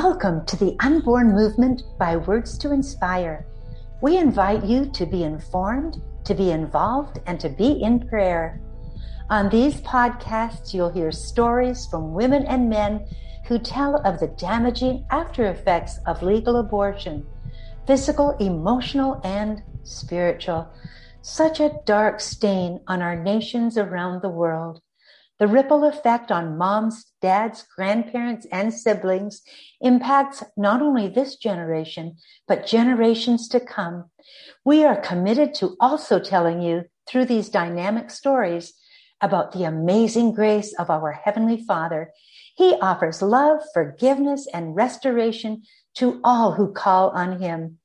Welcome 0.00 0.46
to 0.46 0.56
the 0.56 0.76
Unborn 0.78 1.32
Movement 1.32 1.82
by 1.98 2.18
Words 2.18 2.56
to 2.58 2.70
Inspire. 2.70 3.44
We 4.00 4.16
invite 4.16 4.64
you 4.64 4.86
to 4.92 5.04
be 5.04 5.24
informed, 5.24 6.00
to 6.22 6.34
be 6.34 6.52
involved, 6.52 7.18
and 7.26 7.40
to 7.40 7.48
be 7.48 7.82
in 7.82 8.08
prayer. 8.08 8.60
On 9.28 9.48
these 9.48 9.80
podcasts, 9.80 10.72
you'll 10.72 10.92
hear 10.92 11.10
stories 11.10 11.86
from 11.86 12.14
women 12.14 12.46
and 12.46 12.70
men 12.70 13.08
who 13.46 13.58
tell 13.58 13.96
of 14.06 14.20
the 14.20 14.28
damaging 14.28 15.04
after 15.10 15.46
effects 15.46 15.98
of 16.06 16.22
legal 16.22 16.60
abortion 16.60 17.26
physical, 17.84 18.36
emotional, 18.38 19.20
and 19.24 19.64
spiritual. 19.82 20.68
Such 21.22 21.58
a 21.58 21.74
dark 21.86 22.20
stain 22.20 22.78
on 22.86 23.02
our 23.02 23.16
nations 23.16 23.76
around 23.76 24.22
the 24.22 24.30
world. 24.30 24.80
The 25.38 25.46
ripple 25.46 25.84
effect 25.84 26.32
on 26.32 26.58
moms, 26.58 27.06
dads, 27.22 27.64
grandparents, 27.76 28.46
and 28.50 28.74
siblings 28.74 29.42
impacts 29.80 30.42
not 30.56 30.82
only 30.82 31.08
this 31.08 31.36
generation, 31.36 32.16
but 32.48 32.66
generations 32.66 33.48
to 33.48 33.60
come. 33.60 34.10
We 34.64 34.84
are 34.84 35.00
committed 35.00 35.54
to 35.54 35.76
also 35.78 36.18
telling 36.18 36.60
you 36.60 36.84
through 37.08 37.26
these 37.26 37.48
dynamic 37.48 38.10
stories 38.10 38.74
about 39.20 39.52
the 39.52 39.64
amazing 39.64 40.32
grace 40.32 40.74
of 40.74 40.90
our 40.90 41.12
Heavenly 41.12 41.64
Father. 41.64 42.12
He 42.56 42.74
offers 42.80 43.22
love, 43.22 43.60
forgiveness, 43.72 44.48
and 44.52 44.74
restoration 44.74 45.62
to 45.94 46.20
all 46.24 46.52
who 46.52 46.72
call 46.72 47.10
on 47.10 47.40
Him. 47.40 47.78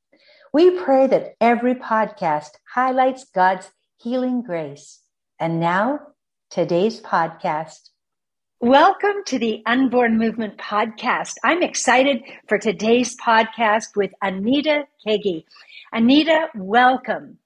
We 0.52 0.72
pray 0.72 1.08
that 1.08 1.34
every 1.42 1.76
podcast 1.76 2.50
highlights 2.74 3.26
God's 3.26 3.72
healing 4.02 4.44
grace. 4.44 5.02
And 5.40 5.60
now, 5.60 6.00
today's 6.54 7.02
podcast. 7.02 7.90
Welcome 8.60 9.24
to 9.26 9.40
the 9.40 9.64
Unborn 9.66 10.20
Movement 10.20 10.60
podcast. 10.60 11.34
I'm 11.44 11.64
excited 11.64 12.22
for 12.48 12.60
today's 12.60 13.18
podcast 13.18 13.96
with 13.96 14.12
Anita 14.22 14.84
Kagi. 15.04 15.46
Anita, 15.92 16.50
welcome. 16.54 17.40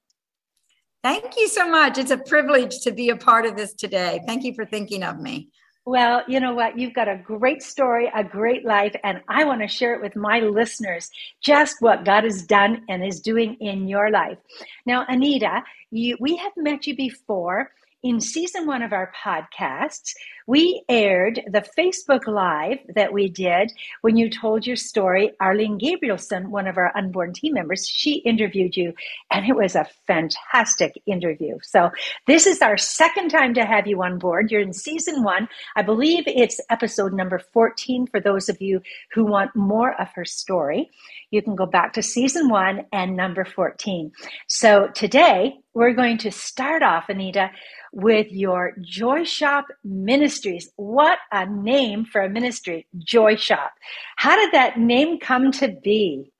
Thank 1.04 1.38
you 1.38 1.48
so 1.48 1.70
much. 1.70 1.98
It's 1.98 2.12
a 2.12 2.18
privilege 2.18 2.82
to 2.82 2.92
be 2.92 3.10
a 3.10 3.16
part 3.16 3.46
of 3.46 3.56
this 3.56 3.74
today. 3.74 4.20
Thank 4.28 4.44
you 4.44 4.54
for 4.54 4.66
thinking 4.66 5.04
of 5.04 5.22
me. 5.22 5.52
Well, 5.86 6.24
you 6.28 6.42
know 6.42 6.54
what? 6.54 6.78
You've 6.78 6.94
got 6.94 7.08
a 7.08 7.16
great 7.16 7.64
story, 7.64 8.12
a 8.14 8.26
great 8.26 8.66
life, 8.66 8.94
and 9.06 9.22
I 9.30 9.46
want 9.46 9.62
to 9.62 9.70
share 9.70 9.94
it 9.94 10.02
with 10.02 10.18
my 10.18 10.42
listeners 10.42 11.10
just 11.42 11.78
what 11.80 12.04
God 12.04 12.26
has 12.26 12.42
done 12.46 12.84
and 12.90 13.06
is 13.06 13.22
doing 13.22 13.56
in 13.62 13.88
your 13.88 14.12
life. 14.12 14.38
Now, 14.86 15.06
Anita, 15.08 15.64
you, 15.92 16.18
we 16.20 16.36
have 16.36 16.52
met 16.58 16.88
you 16.88 16.98
before 16.98 17.72
in 18.04 18.22
season 18.22 18.68
one 18.68 18.84
of 18.84 18.94
our 18.94 19.12
podcasts, 19.24 20.14
we 20.46 20.84
aired 20.88 21.42
the 21.48 21.66
Facebook 21.78 22.26
Live 22.28 22.78
that 22.96 23.12
we 23.12 23.28
did 23.28 23.74
when 24.02 24.16
you 24.16 24.30
told 24.30 24.66
your 24.66 24.76
story. 24.76 25.32
Arlene 25.42 25.80
Gabrielson, 25.80 26.48
one 26.50 26.68
of 26.68 26.78
our 26.78 26.96
unborn 26.96 27.34
team 27.34 27.54
members, 27.54 27.88
she 27.88 28.20
interviewed 28.20 28.78
you, 28.78 28.94
and 29.32 29.46
it 29.46 29.56
was 29.56 29.76
a 29.76 29.90
fantastic 30.06 31.02
interview. 31.06 31.58
So, 31.64 31.92
this 32.28 32.48
is 32.48 32.62
our 32.62 32.78
second 32.78 33.30
time 33.30 33.54
to 33.56 33.66
have 33.66 33.88
you 33.88 34.02
on 34.04 34.20
board. 34.20 34.52
You're 34.52 34.62
in 34.62 34.74
season 34.74 35.24
one. 35.24 35.50
I 35.76 35.82
believe 35.82 36.24
it's 36.28 36.62
episode 36.70 37.14
number 37.14 37.40
14 37.40 38.08
for 38.08 38.20
those 38.20 38.48
of 38.48 38.62
you 38.62 38.82
who 39.12 39.26
want 39.26 39.56
more 39.56 40.00
of 40.00 40.08
her 40.16 40.26
story. 40.26 40.90
You 41.32 41.42
can 41.42 41.56
go 41.56 41.66
back 41.66 41.94
to 41.94 42.04
season 42.04 42.48
one 42.48 42.86
and 42.94 43.18
number 43.18 43.44
14. 43.44 44.12
So, 44.48 44.88
today 44.94 45.60
we're 45.78 45.94
going 45.94 46.18
to 46.18 46.32
start 46.32 46.82
off, 46.82 47.08
Anita, 47.08 47.52
with 47.94 48.32
your 48.32 48.74
Joy 48.82 49.24
Shop 49.24 49.68
Ministries. 49.84 50.72
What 50.76 51.20
a 51.32 51.46
name 51.46 52.04
for 52.04 52.22
a 52.22 52.30
ministry, 52.30 52.88
Joy 52.98 53.36
Shop. 53.36 53.72
How 54.16 54.36
did 54.36 54.54
that 54.54 54.80
name 54.80 55.20
come 55.20 55.52
to 55.52 55.68
be? 55.68 56.32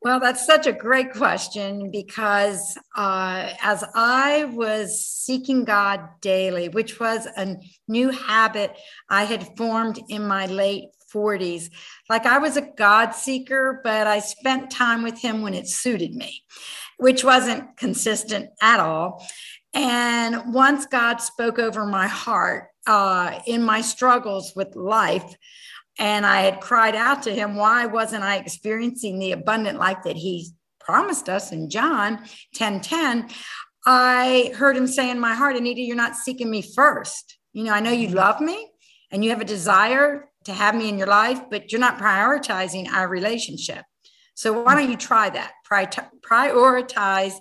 Well, 0.00 0.20
that's 0.20 0.46
such 0.46 0.68
a 0.68 0.72
great 0.72 1.12
question 1.12 1.90
because 1.90 2.78
uh, 2.94 3.48
as 3.60 3.82
I 3.96 4.44
was 4.44 5.04
seeking 5.04 5.64
God 5.64 6.06
daily, 6.20 6.68
which 6.68 7.00
was 7.00 7.26
a 7.36 7.56
new 7.88 8.10
habit 8.10 8.76
I 9.10 9.24
had 9.24 9.56
formed 9.56 9.98
in 10.08 10.28
my 10.28 10.46
late 10.46 10.84
40s, 11.12 11.70
like 12.08 12.26
I 12.26 12.38
was 12.38 12.56
a 12.56 12.68
God 12.76 13.12
seeker, 13.12 13.80
but 13.82 14.06
I 14.06 14.18
spent 14.18 14.70
time 14.70 15.02
with 15.02 15.18
Him 15.18 15.42
when 15.42 15.54
it 15.54 15.68
suited 15.68 16.14
me, 16.14 16.42
which 17.04 17.22
wasn't 17.22 17.76
consistent 17.76 18.48
at 18.62 18.80
all. 18.80 19.22
And 19.74 20.54
once 20.54 20.86
God 20.86 21.18
spoke 21.18 21.58
over 21.58 21.84
my 21.84 22.06
heart 22.06 22.68
uh, 22.86 23.40
in 23.46 23.62
my 23.62 23.82
struggles 23.82 24.54
with 24.56 24.74
life, 24.74 25.36
and 25.98 26.24
I 26.24 26.40
had 26.40 26.62
cried 26.62 26.94
out 26.94 27.24
to 27.24 27.34
him, 27.34 27.56
why 27.56 27.84
wasn't 27.84 28.24
I 28.24 28.36
experiencing 28.36 29.18
the 29.18 29.32
abundant 29.32 29.78
life 29.78 29.98
that 30.04 30.16
he 30.16 30.48
promised 30.80 31.28
us 31.28 31.52
in 31.52 31.68
John 31.68 32.24
10 32.54 32.80
10? 32.80 33.28
I 33.84 34.54
heard 34.56 34.74
him 34.74 34.86
say 34.86 35.10
in 35.10 35.20
my 35.20 35.34
heart, 35.34 35.56
Anita, 35.56 35.82
you're 35.82 35.96
not 35.96 36.16
seeking 36.16 36.50
me 36.50 36.62
first. 36.62 37.36
You 37.52 37.64
know, 37.64 37.74
I 37.74 37.80
know 37.80 37.92
you 37.92 38.08
love 38.08 38.40
me 38.40 38.66
and 39.10 39.22
you 39.22 39.28
have 39.28 39.42
a 39.42 39.44
desire 39.44 40.30
to 40.44 40.54
have 40.54 40.74
me 40.74 40.88
in 40.88 40.96
your 40.96 41.08
life, 41.08 41.50
but 41.50 41.70
you're 41.70 41.82
not 41.82 41.98
prioritizing 41.98 42.88
our 42.88 43.08
relationship. 43.08 43.84
So 44.34 44.62
why 44.62 44.74
don't 44.74 44.90
you 44.90 44.96
try 44.96 45.30
that? 45.30 45.52
Prioritize 45.70 47.34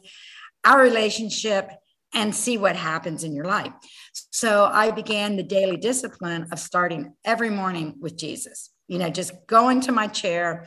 our 0.63 0.81
relationship 0.81 1.69
and 2.13 2.33
see 2.35 2.57
what 2.57 2.75
happens 2.75 3.23
in 3.23 3.33
your 3.33 3.45
life. 3.45 3.73
So 4.31 4.65
I 4.65 4.91
began 4.91 5.35
the 5.35 5.43
daily 5.43 5.77
discipline 5.77 6.47
of 6.51 6.59
starting 6.59 7.13
every 7.25 7.49
morning 7.49 7.95
with 7.99 8.15
Jesus. 8.15 8.69
You 8.87 8.99
know, 8.99 9.09
just 9.09 9.33
go 9.47 9.69
into 9.69 9.91
my 9.91 10.07
chair. 10.07 10.65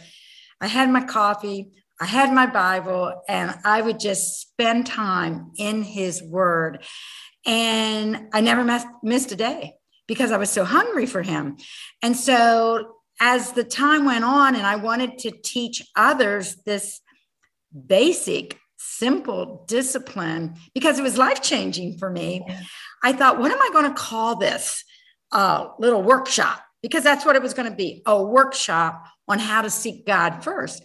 I 0.60 0.66
had 0.66 0.90
my 0.90 1.04
coffee, 1.04 1.70
I 2.00 2.06
had 2.06 2.32
my 2.32 2.46
Bible, 2.46 3.22
and 3.28 3.54
I 3.64 3.80
would 3.80 4.00
just 4.00 4.40
spend 4.40 4.86
time 4.86 5.52
in 5.56 5.82
his 5.82 6.22
word. 6.22 6.82
And 7.44 8.28
I 8.32 8.40
never 8.40 8.64
missed 9.02 9.32
a 9.32 9.36
day 9.36 9.74
because 10.08 10.32
I 10.32 10.38
was 10.38 10.50
so 10.50 10.64
hungry 10.64 11.06
for 11.06 11.22
him. 11.22 11.58
And 12.02 12.16
so 12.16 12.95
as 13.20 13.52
the 13.52 13.64
time 13.64 14.04
went 14.04 14.24
on, 14.24 14.54
and 14.54 14.66
I 14.66 14.76
wanted 14.76 15.18
to 15.18 15.30
teach 15.30 15.82
others 15.96 16.56
this 16.66 17.00
basic 17.86 18.58
simple 18.76 19.64
discipline 19.68 20.54
because 20.74 20.98
it 20.98 21.02
was 21.02 21.18
life 21.18 21.42
changing 21.42 21.98
for 21.98 22.10
me. 22.10 22.46
I 23.02 23.12
thought, 23.12 23.38
what 23.38 23.50
am 23.50 23.60
I 23.60 23.70
going 23.72 23.88
to 23.92 23.98
call 23.98 24.36
this 24.36 24.84
uh, 25.32 25.68
little 25.78 26.02
workshop? 26.02 26.62
Because 26.82 27.02
that's 27.02 27.24
what 27.24 27.36
it 27.36 27.42
was 27.42 27.54
going 27.54 27.70
to 27.70 27.76
be 27.76 28.02
a 28.06 28.22
workshop 28.22 29.06
on 29.28 29.38
how 29.38 29.62
to 29.62 29.70
seek 29.70 30.06
God 30.06 30.44
first. 30.44 30.82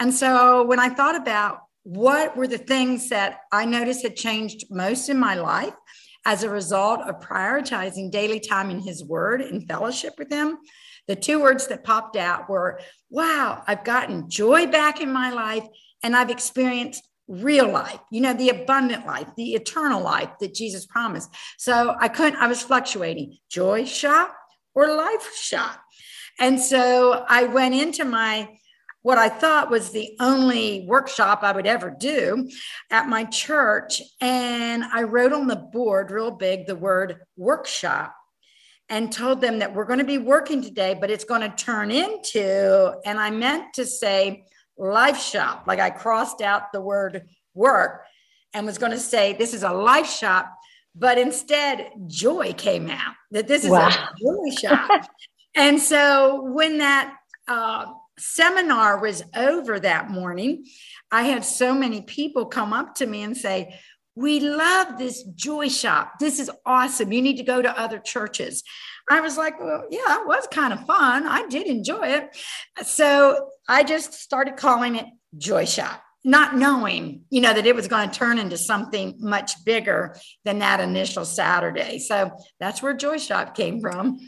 And 0.00 0.14
so 0.14 0.64
when 0.64 0.78
I 0.78 0.88
thought 0.88 1.16
about 1.16 1.60
what 1.84 2.36
were 2.36 2.46
the 2.46 2.58
things 2.58 3.08
that 3.08 3.40
I 3.52 3.64
noticed 3.64 4.02
had 4.02 4.16
changed 4.16 4.66
most 4.70 5.08
in 5.08 5.18
my 5.18 5.34
life 5.34 5.74
as 6.24 6.42
a 6.42 6.50
result 6.50 7.00
of 7.00 7.20
prioritizing 7.20 8.10
daily 8.10 8.40
time 8.40 8.70
in 8.70 8.78
His 8.78 9.04
Word 9.04 9.40
and 9.40 9.66
fellowship 9.66 10.14
with 10.18 10.30
Him, 10.30 10.58
the 11.08 11.16
two 11.16 11.40
words 11.40 11.66
that 11.68 11.84
popped 11.84 12.16
out 12.16 12.48
were, 12.48 12.80
wow, 13.10 13.62
I've 13.66 13.84
gotten 13.84 14.30
joy 14.30 14.66
back 14.66 15.00
in 15.00 15.12
my 15.12 15.30
life 15.30 15.66
and 16.02 16.16
I've 16.16 16.30
experienced 16.30 17.06
real 17.28 17.70
life, 17.70 18.00
you 18.10 18.20
know, 18.20 18.34
the 18.34 18.50
abundant 18.50 19.06
life, 19.06 19.28
the 19.36 19.54
eternal 19.54 20.02
life 20.02 20.30
that 20.40 20.54
Jesus 20.54 20.86
promised. 20.86 21.30
So 21.58 21.94
I 21.98 22.08
couldn't, 22.08 22.40
I 22.40 22.46
was 22.46 22.62
fluctuating 22.62 23.38
joy 23.50 23.84
shop 23.84 24.34
or 24.74 24.94
life 24.94 25.34
shop. 25.34 25.80
And 26.38 26.60
so 26.60 27.24
I 27.28 27.44
went 27.44 27.74
into 27.74 28.04
my, 28.04 28.48
what 29.02 29.18
I 29.18 29.28
thought 29.28 29.70
was 29.70 29.90
the 29.90 30.16
only 30.20 30.84
workshop 30.88 31.40
I 31.42 31.52
would 31.52 31.66
ever 31.66 31.94
do 31.96 32.48
at 32.90 33.08
my 33.08 33.24
church. 33.24 34.00
And 34.20 34.84
I 34.84 35.02
wrote 35.02 35.32
on 35.32 35.46
the 35.46 35.56
board 35.56 36.10
real 36.10 36.30
big 36.30 36.66
the 36.66 36.76
word 36.76 37.20
workshop 37.36 38.14
and 38.88 39.12
told 39.12 39.40
them 39.40 39.58
that 39.60 39.74
we're 39.74 39.84
going 39.84 39.98
to 39.98 40.04
be 40.04 40.18
working 40.18 40.62
today, 40.62 40.96
but 40.98 41.10
it's 41.10 41.24
going 41.24 41.40
to 41.40 41.56
turn 41.56 41.90
into, 41.90 42.94
and 43.04 43.18
I 43.18 43.30
meant 43.30 43.74
to 43.74 43.86
say, 43.86 44.44
life 44.76 45.20
shop. 45.20 45.64
Like 45.66 45.80
I 45.80 45.90
crossed 45.90 46.42
out 46.42 46.72
the 46.72 46.80
word 46.80 47.26
work 47.54 48.04
and 48.54 48.66
was 48.66 48.78
going 48.78 48.92
to 48.92 48.98
say, 48.98 49.32
this 49.32 49.54
is 49.54 49.62
a 49.62 49.72
life 49.72 50.10
shop. 50.10 50.52
But 50.94 51.16
instead, 51.16 51.90
joy 52.06 52.52
came 52.52 52.90
out 52.90 53.14
that 53.30 53.48
this 53.48 53.64
is 53.64 53.70
wow. 53.70 53.88
a 53.88 53.92
joy 54.20 54.54
shop. 54.60 55.06
and 55.54 55.80
so 55.80 56.42
when 56.42 56.78
that 56.78 57.14
uh, 57.48 57.86
seminar 58.18 58.98
was 58.98 59.22
over 59.34 59.80
that 59.80 60.10
morning, 60.10 60.66
I 61.10 61.22
had 61.22 61.44
so 61.44 61.74
many 61.74 62.02
people 62.02 62.46
come 62.46 62.72
up 62.72 62.94
to 62.96 63.06
me 63.06 63.22
and 63.22 63.36
say, 63.36 63.78
we 64.14 64.40
love 64.40 64.98
this 64.98 65.22
joy 65.34 65.68
shop. 65.68 66.18
This 66.18 66.38
is 66.38 66.50
awesome. 66.66 67.12
You 67.12 67.22
need 67.22 67.38
to 67.38 67.44
go 67.44 67.62
to 67.62 67.80
other 67.80 67.98
churches. 67.98 68.62
I 69.10 69.20
was 69.20 69.36
like, 69.36 69.58
well, 69.60 69.84
yeah, 69.90 70.20
it 70.20 70.26
was 70.26 70.46
kind 70.50 70.72
of 70.72 70.86
fun. 70.86 71.26
I 71.26 71.46
did 71.48 71.66
enjoy 71.66 72.08
it. 72.08 72.36
So 72.84 73.48
I 73.68 73.84
just 73.84 74.12
started 74.14 74.56
calling 74.56 74.96
it 74.96 75.06
Joy 75.38 75.64
Shop, 75.64 76.02
not 76.24 76.56
knowing, 76.56 77.22
you 77.30 77.40
know, 77.40 77.52
that 77.52 77.66
it 77.66 77.74
was 77.74 77.88
going 77.88 78.10
to 78.10 78.18
turn 78.18 78.38
into 78.38 78.58
something 78.58 79.16
much 79.18 79.64
bigger 79.64 80.16
than 80.44 80.58
that 80.58 80.80
initial 80.80 81.24
Saturday. 81.24 81.98
So 81.98 82.32
that's 82.60 82.82
where 82.82 82.94
Joy 82.94 83.18
Shop 83.18 83.56
came 83.56 83.80
from. 83.80 84.18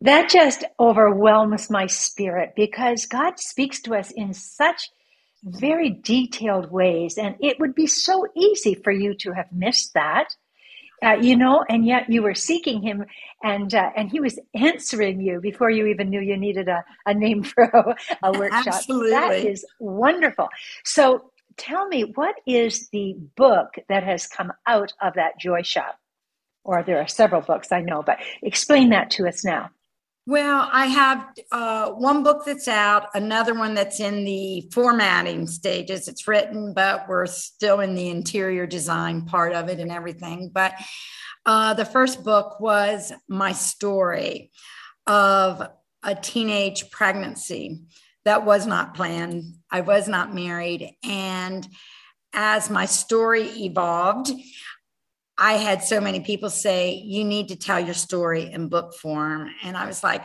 That 0.00 0.30
just 0.30 0.64
overwhelms 0.80 1.70
my 1.70 1.86
spirit 1.86 2.54
because 2.56 3.06
God 3.06 3.38
speaks 3.38 3.80
to 3.82 3.94
us 3.94 4.10
in 4.10 4.34
such 4.34 4.90
very 5.44 5.90
detailed 5.90 6.70
ways. 6.70 7.18
And 7.18 7.36
it 7.40 7.58
would 7.58 7.74
be 7.74 7.86
so 7.86 8.26
easy 8.36 8.74
for 8.74 8.92
you 8.92 9.14
to 9.18 9.32
have 9.32 9.52
missed 9.52 9.94
that. 9.94 10.34
Uh, 11.04 11.14
you 11.20 11.36
know, 11.36 11.64
and 11.68 11.84
yet 11.84 12.08
you 12.08 12.22
were 12.22 12.34
seeking 12.34 12.80
him, 12.80 13.04
and 13.42 13.74
uh, 13.74 13.90
and 13.96 14.08
he 14.08 14.20
was 14.20 14.38
answering 14.54 15.20
you 15.20 15.40
before 15.40 15.68
you 15.68 15.86
even 15.86 16.08
knew 16.08 16.20
you 16.20 16.36
needed 16.36 16.68
a, 16.68 16.84
a 17.06 17.12
name 17.12 17.42
for 17.42 17.64
a, 17.64 17.96
a 18.22 18.38
workshop. 18.38 18.68
Absolutely. 18.68 19.10
That 19.10 19.34
is 19.34 19.64
wonderful. 19.80 20.48
So 20.84 21.32
tell 21.56 21.88
me, 21.88 22.02
what 22.14 22.36
is 22.46 22.88
the 22.90 23.16
book 23.36 23.74
that 23.88 24.04
has 24.04 24.28
come 24.28 24.52
out 24.68 24.92
of 25.02 25.14
that 25.14 25.40
joy 25.40 25.62
shop? 25.62 25.98
Or 26.64 26.84
there 26.84 27.00
are 27.00 27.08
several 27.08 27.40
books 27.40 27.72
I 27.72 27.80
know, 27.80 28.04
but 28.04 28.18
explain 28.40 28.90
that 28.90 29.10
to 29.12 29.26
us 29.26 29.44
now. 29.44 29.70
Well, 30.24 30.68
I 30.72 30.86
have 30.86 31.26
uh, 31.50 31.90
one 31.90 32.22
book 32.22 32.44
that's 32.46 32.68
out, 32.68 33.08
another 33.12 33.54
one 33.54 33.74
that's 33.74 33.98
in 33.98 34.24
the 34.24 34.68
formatting 34.72 35.48
stages. 35.48 36.06
It's 36.06 36.28
written, 36.28 36.74
but 36.74 37.08
we're 37.08 37.26
still 37.26 37.80
in 37.80 37.96
the 37.96 38.08
interior 38.08 38.64
design 38.64 39.26
part 39.26 39.52
of 39.52 39.68
it 39.68 39.80
and 39.80 39.90
everything. 39.90 40.52
But 40.54 40.74
uh, 41.44 41.74
the 41.74 41.84
first 41.84 42.22
book 42.22 42.60
was 42.60 43.12
my 43.26 43.50
story 43.50 44.52
of 45.08 45.68
a 46.04 46.14
teenage 46.14 46.92
pregnancy 46.92 47.80
that 48.24 48.44
was 48.44 48.64
not 48.64 48.94
planned. 48.94 49.42
I 49.72 49.80
was 49.80 50.06
not 50.06 50.32
married. 50.32 50.94
And 51.02 51.66
as 52.32 52.70
my 52.70 52.86
story 52.86 53.48
evolved, 53.48 54.30
I 55.42 55.54
had 55.54 55.82
so 55.82 56.00
many 56.00 56.20
people 56.20 56.50
say, 56.50 57.02
you 57.04 57.24
need 57.24 57.48
to 57.48 57.56
tell 57.56 57.80
your 57.80 57.94
story 57.94 58.52
in 58.52 58.68
book 58.68 58.94
form. 58.94 59.50
And 59.64 59.76
I 59.76 59.86
was 59.86 60.04
like, 60.04 60.24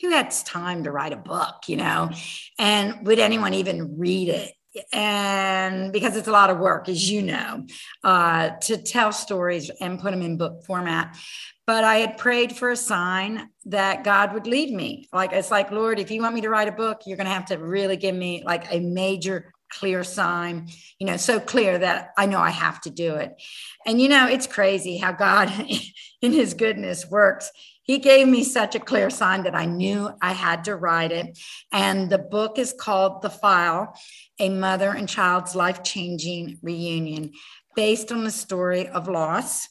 who 0.00 0.10
has 0.10 0.42
time 0.42 0.82
to 0.82 0.90
write 0.90 1.12
a 1.12 1.16
book, 1.16 1.68
you 1.68 1.76
know? 1.76 2.10
And 2.58 3.06
would 3.06 3.20
anyone 3.20 3.54
even 3.54 3.96
read 3.96 4.28
it? 4.28 4.52
And 4.92 5.92
because 5.92 6.16
it's 6.16 6.26
a 6.26 6.32
lot 6.32 6.50
of 6.50 6.58
work, 6.58 6.88
as 6.88 7.08
you 7.08 7.22
know, 7.22 7.64
uh, 8.02 8.50
to 8.62 8.76
tell 8.76 9.12
stories 9.12 9.70
and 9.80 10.00
put 10.00 10.10
them 10.10 10.22
in 10.22 10.36
book 10.36 10.64
format. 10.64 11.16
But 11.64 11.84
I 11.84 11.98
had 11.98 12.18
prayed 12.18 12.56
for 12.56 12.72
a 12.72 12.76
sign 12.76 13.50
that 13.66 14.02
God 14.02 14.34
would 14.34 14.48
lead 14.48 14.74
me. 14.74 15.08
Like, 15.12 15.32
it's 15.32 15.52
like, 15.52 15.70
Lord, 15.70 16.00
if 16.00 16.10
you 16.10 16.22
want 16.22 16.34
me 16.34 16.40
to 16.40 16.50
write 16.50 16.66
a 16.66 16.72
book, 16.72 17.02
you're 17.06 17.16
going 17.16 17.28
to 17.28 17.32
have 17.32 17.46
to 17.46 17.56
really 17.58 17.96
give 17.96 18.16
me 18.16 18.42
like 18.44 18.72
a 18.72 18.80
major 18.80 19.52
clear 19.70 20.04
sign, 20.04 20.68
you 20.98 21.06
know, 21.06 21.16
so 21.16 21.40
clear 21.40 21.78
that 21.78 22.10
I 22.18 22.26
know 22.26 22.40
I 22.40 22.50
have 22.50 22.80
to 22.82 22.90
do 22.90 23.14
it. 23.14 23.40
And, 23.86 24.00
you 24.00 24.08
know, 24.08 24.26
it's 24.26 24.46
crazy 24.46 24.98
how 24.98 25.12
God, 25.12 25.50
in 26.22 26.32
his 26.32 26.54
goodness, 26.54 27.08
works. 27.08 27.50
He 27.82 27.98
gave 27.98 28.28
me 28.28 28.44
such 28.44 28.74
a 28.74 28.80
clear 28.80 29.10
sign 29.10 29.44
that 29.44 29.54
I 29.54 29.64
knew 29.64 30.10
I 30.22 30.32
had 30.32 30.64
to 30.64 30.76
write 30.76 31.12
it. 31.12 31.38
And 31.72 32.10
the 32.10 32.18
book 32.18 32.58
is 32.58 32.74
called 32.78 33.22
The 33.22 33.30
File 33.30 33.98
A 34.38 34.48
Mother 34.48 34.90
and 34.90 35.08
Child's 35.08 35.56
Life 35.56 35.82
Changing 35.82 36.58
Reunion, 36.62 37.32
based 37.74 38.12
on 38.12 38.24
the 38.24 38.30
story 38.30 38.88
of 38.88 39.08
loss, 39.08 39.68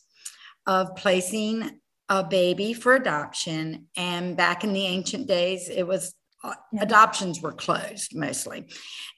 of 0.65 0.95
placing 0.95 1.79
a 2.09 2.23
baby 2.23 2.73
for 2.73 2.95
adoption. 2.95 3.87
And 3.95 4.35
back 4.35 4.63
in 4.63 4.73
the 4.73 4.85
ancient 4.85 5.27
days, 5.27 5.69
it 5.69 5.83
was 5.83 6.13
uh, 6.43 6.53
adoptions 6.79 7.41
were 7.41 7.51
closed 7.51 8.15
mostly. 8.15 8.65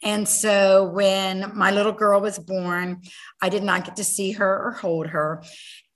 And 0.03 0.27
so 0.27 0.85
when 0.85 1.51
my 1.56 1.71
little 1.71 1.91
girl 1.91 2.19
was 2.19 2.39
born, 2.39 3.01
I 3.41 3.50
did 3.50 3.63
not 3.63 3.85
get 3.85 3.97
to 3.97 4.03
see 4.03 4.31
her 4.33 4.68
or 4.68 4.71
hold 4.71 5.07
her. 5.07 5.44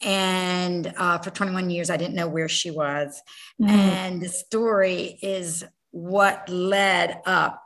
And 0.01 0.94
uh, 0.98 1.18
for 1.19 1.31
21 1.31 1.69
years, 1.69 1.89
I 1.89 1.98
didn't 1.98 2.16
know 2.16 2.27
where 2.27 2.50
she 2.50 2.69
was. 2.69 3.19
Mm. 3.62 3.69
And 3.69 4.22
the 4.22 4.30
story 4.30 5.18
is 5.22 5.63
what 5.92 6.48
led 6.50 7.22
up 7.25 7.62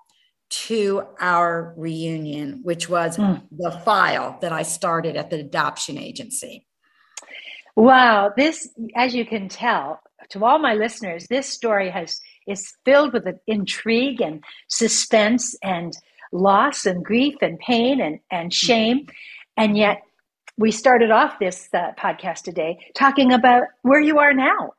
to 0.50 1.03
our 1.19 1.73
reunion, 1.77 2.62
which 2.63 2.89
was 2.89 3.17
mm. 3.17 3.41
the 3.51 3.71
file 3.71 4.38
that 4.41 4.51
I 4.51 4.63
started 4.63 5.15
at 5.15 5.29
the 5.29 5.39
adoption 5.39 5.97
agency. 5.97 6.65
Wow. 7.75 8.33
This, 8.35 8.69
as 8.95 9.13
you 9.13 9.25
can 9.25 9.47
tell, 9.47 10.00
to 10.29 10.45
all 10.45 10.59
my 10.59 10.73
listeners, 10.73 11.27
this 11.27 11.47
story 11.47 11.89
has 11.89 12.19
is 12.50 12.74
filled 12.84 13.13
with 13.13 13.28
intrigue 13.48 14.22
and 14.22 14.44
suspense 14.68 15.56
and 15.63 15.94
loss 16.31 16.86
and 16.86 17.04
grief 17.04 17.36
and 17.42 17.60
pain 17.60 18.01
and, 18.01 18.19
and 18.31 18.54
shame. 18.54 19.07
And 19.57 19.78
yet, 19.78 20.01
we 20.57 20.72
started 20.72 21.10
off 21.10 21.40
this 21.40 21.69
uh, 21.74 21.92
podcast 21.98 22.44
today 22.44 22.78
talking 22.94 23.31
about 23.31 23.63
where 23.81 24.01
you 24.01 24.19
are 24.19 24.34
now 24.34 24.74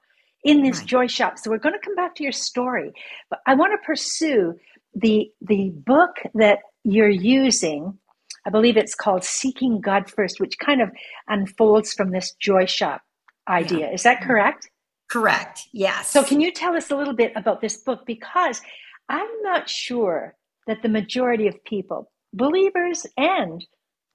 in 0.44 0.62
this 0.62 0.78
right. 0.78 0.86
joy 0.86 1.06
shop. 1.06 1.38
So 1.38 1.50
we're 1.50 1.58
going 1.58 1.74
to 1.74 1.80
come 1.84 1.94
back 1.94 2.14
to 2.16 2.22
your 2.22 2.32
story, 2.32 2.92
but 3.30 3.40
I 3.46 3.54
want 3.54 3.72
to 3.72 3.86
pursue 3.86 4.58
the 4.94 5.30
the 5.40 5.70
book 5.70 6.16
that 6.34 6.58
you're 6.84 7.08
using. 7.08 7.98
I 8.46 8.50
believe 8.50 8.76
it's 8.76 8.94
called 8.94 9.24
Seeking 9.24 9.80
God 9.80 10.10
First, 10.10 10.40
which 10.40 10.58
kind 10.58 10.80
of 10.80 10.90
unfolds 11.28 11.92
from 11.92 12.10
this 12.10 12.32
joy 12.40 12.66
shop 12.66 13.02
idea. 13.48 13.88
Yeah. 13.88 13.92
Is 13.92 14.02
that 14.04 14.22
correct? 14.22 14.69
Correct. 15.10 15.66
Yes. 15.72 16.08
So, 16.10 16.22
can 16.22 16.40
you 16.40 16.52
tell 16.52 16.76
us 16.76 16.90
a 16.90 16.96
little 16.96 17.14
bit 17.14 17.32
about 17.34 17.60
this 17.60 17.78
book? 17.78 18.06
Because 18.06 18.62
I'm 19.08 19.28
not 19.42 19.68
sure 19.68 20.36
that 20.66 20.82
the 20.82 20.88
majority 20.88 21.48
of 21.48 21.62
people, 21.64 22.10
believers 22.32 23.06
and 23.16 23.64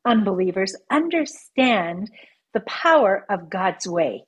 unbelievers, 0.05 0.73
understand 0.89 2.09
the 2.53 2.61
power 2.61 3.25
of 3.29 3.49
God's 3.49 3.85
way, 3.85 4.23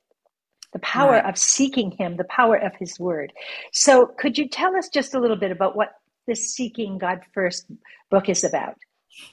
the 0.74 0.78
power 0.80 1.12
right. 1.12 1.24
of 1.24 1.38
seeking 1.38 1.90
Him, 1.92 2.16
the 2.18 2.24
power 2.24 2.56
of 2.56 2.72
His 2.78 3.00
Word. 3.00 3.32
So, 3.72 4.06
could 4.18 4.36
you 4.36 4.46
tell 4.46 4.76
us 4.76 4.90
just 4.92 5.14
a 5.14 5.20
little 5.20 5.38
bit 5.38 5.50
about 5.50 5.74
what 5.74 5.92
this 6.26 6.54
Seeking 6.54 6.98
God 6.98 7.22
First 7.32 7.64
book 8.10 8.28
is 8.28 8.44
about? 8.44 8.74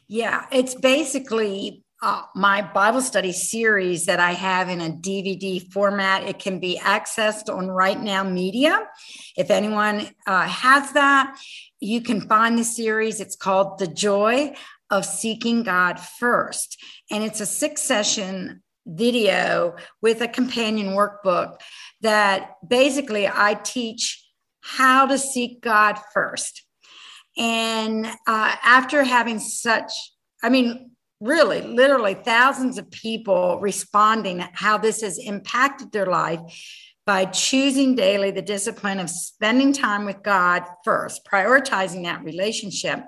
Yeah, 0.08 0.46
it's 0.52 0.74
basically 0.74 1.84
uh, 2.06 2.22
my 2.36 2.62
Bible 2.62 3.02
study 3.02 3.32
series 3.32 4.06
that 4.06 4.20
I 4.20 4.34
have 4.34 4.70
in 4.70 4.80
a 4.80 4.92
DVD 4.92 5.60
format. 5.72 6.22
It 6.22 6.38
can 6.38 6.60
be 6.60 6.78
accessed 6.78 7.52
on 7.52 7.68
Right 7.68 8.00
Now 8.00 8.24
Media. 8.24 8.88
If 9.36 9.50
anyone 9.50 10.10
uh, 10.28 10.48
has 10.48 10.92
that, 10.92 11.36
you 11.80 12.02
can 12.02 12.22
find 12.22 12.60
the 12.60 12.64
series. 12.64 13.20
It's 13.20 13.36
called 13.36 13.80
The 13.80 13.88
Joy 13.88 14.54
of 14.92 15.04
Seeking 15.04 15.64
God 15.64 16.00
First. 16.00 16.78
And 17.10 17.24
it's 17.24 17.40
a 17.40 17.46
six 17.48 17.82
session 17.82 18.62
video 18.86 19.76
with 20.04 20.22
a 20.22 20.28
companion 20.28 20.90
workbook 20.90 21.60
that 22.02 22.52
basically 22.68 23.28
I 23.28 23.56
teach 23.56 24.24
how 24.62 25.08
to 25.08 25.18
seek 25.18 25.60
God 25.60 25.98
first. 26.14 26.66
And 27.36 28.06
uh, 28.06 28.56
after 28.64 29.04
having 29.04 29.40
such, 29.40 29.92
I 30.44 30.50
mean, 30.50 30.92
really 31.26 31.62
literally 31.62 32.14
thousands 32.14 32.78
of 32.78 32.90
people 32.92 33.60
responding 33.60 34.46
how 34.54 34.78
this 34.78 35.02
has 35.02 35.18
impacted 35.18 35.92
their 35.92 36.06
life 36.06 36.40
by 37.06 37.26
choosing 37.26 37.96
daily 37.96 38.32
the 38.32 38.42
discipline 38.42 39.00
of 39.00 39.10
spending 39.10 39.74
time 39.74 40.06
with 40.06 40.24
God 40.24 40.64
first, 40.84 41.26
prioritizing 41.26 42.04
that 42.04 42.24
relationship. 42.24 43.00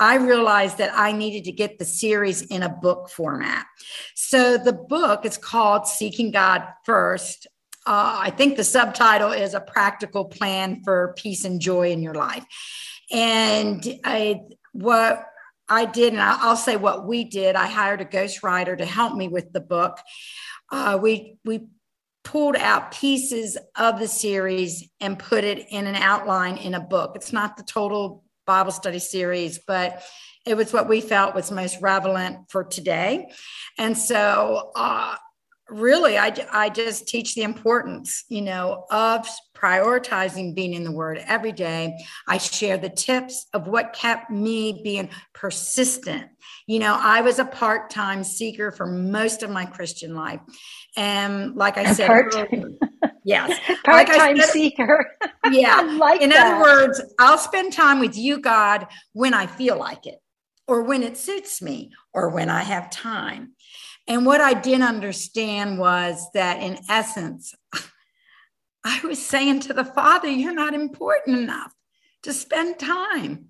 I 0.00 0.16
realized 0.16 0.78
that 0.78 0.92
I 0.94 1.12
needed 1.12 1.44
to 1.44 1.52
get 1.52 1.78
the 1.78 1.84
series 1.84 2.42
in 2.42 2.62
a 2.62 2.68
book 2.68 3.10
format. 3.10 3.66
So 4.14 4.56
the 4.56 4.72
book 4.72 5.24
is 5.24 5.36
called 5.36 5.86
Seeking 5.86 6.30
God 6.30 6.62
First. 6.84 7.46
Uh, 7.86 8.18
I 8.20 8.30
think 8.30 8.56
the 8.56 8.64
subtitle 8.64 9.32
is 9.32 9.54
A 9.54 9.60
Practical 9.60 10.24
Plan 10.24 10.82
for 10.84 11.14
Peace 11.16 11.44
and 11.44 11.60
Joy 11.60 11.90
in 11.90 12.02
Your 12.02 12.14
Life. 12.14 12.44
And 13.10 13.84
I, 14.04 14.42
what 14.72 15.24
I 15.68 15.84
did, 15.84 16.12
and 16.12 16.22
I'll 16.22 16.56
say 16.56 16.76
what 16.76 17.06
we 17.06 17.24
did. 17.24 17.56
I 17.56 17.66
hired 17.66 18.00
a 18.00 18.04
ghostwriter 18.04 18.76
to 18.78 18.84
help 18.84 19.14
me 19.14 19.28
with 19.28 19.52
the 19.52 19.60
book. 19.60 19.98
Uh, 20.70 20.98
we 21.00 21.36
we 21.44 21.66
pulled 22.24 22.56
out 22.56 22.92
pieces 22.92 23.56
of 23.76 23.98
the 23.98 24.08
series 24.08 24.88
and 25.00 25.18
put 25.18 25.44
it 25.44 25.66
in 25.70 25.86
an 25.86 25.94
outline 25.94 26.58
in 26.58 26.74
a 26.74 26.80
book. 26.80 27.12
It's 27.16 27.32
not 27.32 27.56
the 27.56 27.62
total 27.62 28.24
Bible 28.46 28.72
study 28.72 28.98
series, 28.98 29.58
but 29.58 30.02
it 30.46 30.56
was 30.56 30.72
what 30.72 30.88
we 30.88 31.00
felt 31.00 31.34
was 31.34 31.50
most 31.50 31.80
relevant 31.80 32.50
for 32.50 32.64
today. 32.64 33.30
And 33.76 33.96
so, 33.96 34.72
uh, 34.74 35.16
really, 35.68 36.18
I, 36.18 36.34
I 36.52 36.68
just 36.68 37.06
teach 37.08 37.34
the 37.34 37.42
importance, 37.42 38.24
you 38.28 38.42
know, 38.42 38.84
of 38.90 39.28
prioritizing 39.54 40.54
being 40.54 40.74
in 40.74 40.84
the 40.84 40.92
Word 40.92 41.22
every 41.26 41.52
day. 41.52 41.98
I 42.26 42.38
share 42.38 42.78
the 42.78 42.88
tips 42.88 43.46
of 43.52 43.66
what 43.66 43.92
kept 43.92 44.30
me 44.30 44.80
being 44.82 45.10
persistent. 45.34 46.26
You 46.66 46.78
know, 46.78 46.96
I 46.98 47.20
was 47.20 47.38
a 47.38 47.44
part 47.44 47.90
time 47.90 48.24
seeker 48.24 48.70
for 48.70 48.86
most 48.86 49.42
of 49.42 49.50
my 49.50 49.64
Christian 49.66 50.14
life. 50.14 50.40
And 50.96 51.56
like 51.56 51.76
I 51.76 51.92
said, 51.92 52.06
part-time. 52.06 52.78
yes, 53.24 53.58
part 53.84 54.06
time 54.12 54.36
like 54.36 54.46
seeker. 54.46 55.06
Yeah. 55.50 55.96
like 55.98 56.20
in 56.20 56.28
that. 56.30 56.54
other 56.54 56.62
words, 56.62 57.00
I'll 57.18 57.38
spend 57.38 57.72
time 57.72 58.00
with 58.00 58.18
you, 58.18 58.38
God, 58.38 58.86
when 59.14 59.32
I 59.32 59.46
feel 59.46 59.78
like 59.78 60.06
it, 60.06 60.18
or 60.66 60.82
when 60.82 61.02
it 61.02 61.16
suits 61.16 61.62
me, 61.62 61.90
or 62.12 62.28
when 62.28 62.50
I 62.50 62.62
have 62.62 62.90
time. 62.90 63.52
And 64.08 64.24
what 64.24 64.40
I 64.40 64.54
didn't 64.54 64.88
understand 64.88 65.78
was 65.78 66.26
that 66.32 66.62
in 66.62 66.78
essence, 66.88 67.54
I 68.84 69.00
was 69.04 69.24
saying 69.24 69.60
to 69.60 69.74
the 69.74 69.84
Father, 69.84 70.28
You're 70.28 70.54
not 70.54 70.74
important 70.74 71.38
enough 71.38 71.72
to 72.22 72.32
spend 72.32 72.78
time. 72.78 73.48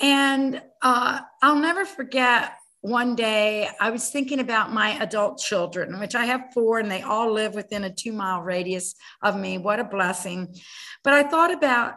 And 0.00 0.62
uh, 0.80 1.20
I'll 1.42 1.58
never 1.58 1.84
forget 1.84 2.52
one 2.80 3.16
day 3.16 3.68
I 3.80 3.90
was 3.90 4.10
thinking 4.10 4.38
about 4.38 4.72
my 4.72 4.90
adult 5.02 5.38
children, 5.38 5.98
which 5.98 6.14
I 6.14 6.24
have 6.26 6.52
four, 6.54 6.78
and 6.78 6.90
they 6.90 7.02
all 7.02 7.32
live 7.32 7.54
within 7.54 7.84
a 7.84 7.92
two 7.92 8.12
mile 8.12 8.40
radius 8.40 8.94
of 9.22 9.38
me. 9.38 9.58
What 9.58 9.80
a 9.80 9.84
blessing. 9.84 10.54
But 11.02 11.14
I 11.14 11.24
thought 11.24 11.52
about 11.52 11.94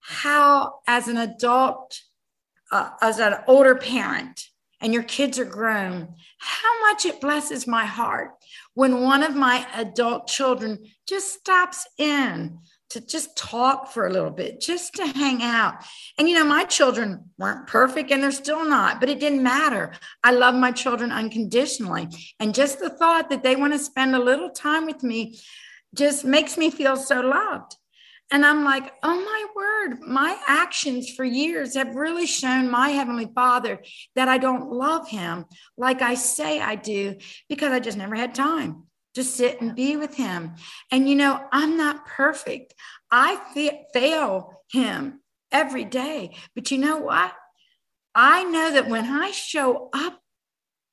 how, 0.00 0.80
as 0.86 1.08
an 1.08 1.16
adult, 1.16 1.98
uh, 2.70 2.90
as 3.02 3.18
an 3.18 3.34
older 3.48 3.74
parent, 3.74 4.40
and 4.84 4.92
your 4.92 5.02
kids 5.02 5.38
are 5.38 5.46
grown, 5.46 6.14
how 6.38 6.80
much 6.82 7.06
it 7.06 7.18
blesses 7.18 7.66
my 7.66 7.86
heart 7.86 8.32
when 8.74 9.00
one 9.00 9.22
of 9.22 9.34
my 9.34 9.66
adult 9.74 10.26
children 10.28 10.78
just 11.08 11.32
stops 11.32 11.86
in 11.96 12.58
to 12.90 13.00
just 13.00 13.34
talk 13.34 13.90
for 13.90 14.06
a 14.06 14.12
little 14.12 14.30
bit, 14.30 14.60
just 14.60 14.94
to 14.94 15.06
hang 15.06 15.42
out. 15.42 15.76
And 16.18 16.28
you 16.28 16.34
know, 16.34 16.44
my 16.44 16.64
children 16.64 17.30
weren't 17.38 17.66
perfect 17.66 18.10
and 18.10 18.22
they're 18.22 18.30
still 18.30 18.68
not, 18.68 19.00
but 19.00 19.08
it 19.08 19.20
didn't 19.20 19.42
matter. 19.42 19.94
I 20.22 20.32
love 20.32 20.54
my 20.54 20.70
children 20.70 21.10
unconditionally. 21.10 22.08
And 22.38 22.54
just 22.54 22.78
the 22.78 22.90
thought 22.90 23.30
that 23.30 23.42
they 23.42 23.56
want 23.56 23.72
to 23.72 23.78
spend 23.78 24.14
a 24.14 24.22
little 24.22 24.50
time 24.50 24.84
with 24.84 25.02
me 25.02 25.40
just 25.94 26.26
makes 26.26 26.58
me 26.58 26.70
feel 26.70 26.96
so 26.96 27.22
loved. 27.22 27.74
And 28.30 28.44
I'm 28.44 28.64
like, 28.64 28.92
oh 29.02 29.20
my 29.20 29.44
word, 29.54 30.00
my 30.00 30.36
actions 30.46 31.10
for 31.10 31.24
years 31.24 31.74
have 31.76 31.94
really 31.94 32.26
shown 32.26 32.70
my 32.70 32.88
Heavenly 32.88 33.28
Father 33.34 33.82
that 34.16 34.28
I 34.28 34.38
don't 34.38 34.72
love 34.72 35.08
Him 35.08 35.44
like 35.76 36.02
I 36.02 36.14
say 36.14 36.60
I 36.60 36.74
do 36.74 37.16
because 37.48 37.72
I 37.72 37.80
just 37.80 37.98
never 37.98 38.14
had 38.14 38.34
time 38.34 38.84
to 39.14 39.22
sit 39.22 39.60
and 39.60 39.76
be 39.76 39.96
with 39.96 40.14
Him. 40.14 40.54
And 40.90 41.08
you 41.08 41.14
know, 41.14 41.40
I'm 41.52 41.76
not 41.76 42.06
perfect, 42.06 42.74
I 43.10 43.38
fail 43.92 44.62
Him 44.72 45.20
every 45.52 45.84
day. 45.84 46.36
But 46.54 46.70
you 46.70 46.78
know 46.78 46.98
what? 46.98 47.32
I 48.14 48.44
know 48.44 48.72
that 48.72 48.88
when 48.88 49.04
I 49.04 49.30
show 49.30 49.90
up 49.92 50.20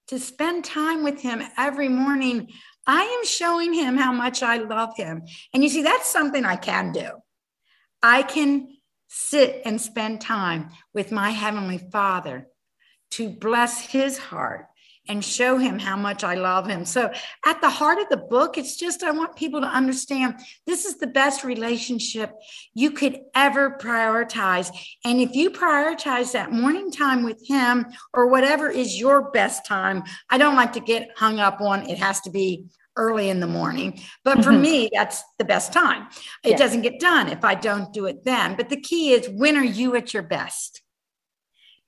to 0.07 0.19
spend 0.19 0.65
time 0.65 1.03
with 1.03 1.21
Him 1.21 1.41
every 1.57 1.89
morning, 1.89 2.49
I 2.87 3.03
am 3.03 3.25
showing 3.25 3.73
him 3.73 3.97
how 3.97 4.11
much 4.11 4.41
I 4.43 4.57
love 4.57 4.95
him. 4.95 5.23
And 5.53 5.63
you 5.63 5.69
see, 5.69 5.83
that's 5.83 6.11
something 6.11 6.45
I 6.45 6.55
can 6.55 6.91
do. 6.91 7.09
I 8.01 8.23
can 8.23 8.69
sit 9.07 9.61
and 9.65 9.79
spend 9.79 10.21
time 10.21 10.69
with 10.93 11.11
my 11.11 11.31
Heavenly 11.31 11.77
Father 11.77 12.47
to 13.11 13.29
bless 13.29 13.81
his 13.81 14.17
heart 14.17 14.67
and 15.07 15.23
show 15.23 15.57
him 15.57 15.79
how 15.79 15.97
much 15.97 16.23
I 16.23 16.35
love 16.35 16.67
him. 16.67 16.85
So, 16.85 17.11
at 17.45 17.61
the 17.61 17.69
heart 17.69 17.99
of 17.99 18.09
the 18.09 18.17
book, 18.17 18.57
it's 18.57 18.77
just 18.77 19.03
I 19.03 19.11
want 19.11 19.35
people 19.35 19.61
to 19.61 19.67
understand 19.67 20.35
this 20.67 20.85
is 20.85 20.97
the 20.97 21.07
best 21.07 21.43
relationship 21.43 22.31
you 22.73 22.91
could 22.91 23.19
ever 23.35 23.77
prioritize. 23.79 24.69
And 25.03 25.19
if 25.19 25.33
you 25.33 25.49
prioritize 25.51 26.31
that 26.33 26.51
morning 26.51 26.91
time 26.91 27.23
with 27.23 27.41
him 27.45 27.87
or 28.13 28.27
whatever 28.27 28.69
is 28.69 28.99
your 28.99 29.31
best 29.31 29.65
time, 29.65 30.03
I 30.29 30.37
don't 30.37 30.55
like 30.55 30.73
to 30.73 30.79
get 30.79 31.09
hung 31.15 31.39
up 31.39 31.61
on 31.61 31.89
it 31.89 31.97
has 31.97 32.21
to 32.21 32.29
be 32.29 32.65
early 32.97 33.29
in 33.29 33.39
the 33.39 33.47
morning. 33.47 33.99
But 34.23 34.43
for 34.43 34.51
mm-hmm. 34.51 34.61
me, 34.61 34.89
that's 34.93 35.23
the 35.37 35.45
best 35.45 35.73
time. 35.73 36.07
It 36.43 36.57
doesn't 36.57 36.81
get 36.81 36.99
done 36.99 37.29
if 37.29 37.43
I 37.43 37.55
don't 37.55 37.93
do 37.93 38.05
it 38.05 38.23
then. 38.25 38.55
But 38.55 38.69
the 38.69 38.79
key 38.79 39.13
is 39.13 39.29
when 39.29 39.57
are 39.57 39.63
you 39.63 39.95
at 39.95 40.13
your 40.13 40.23
best? 40.23 40.81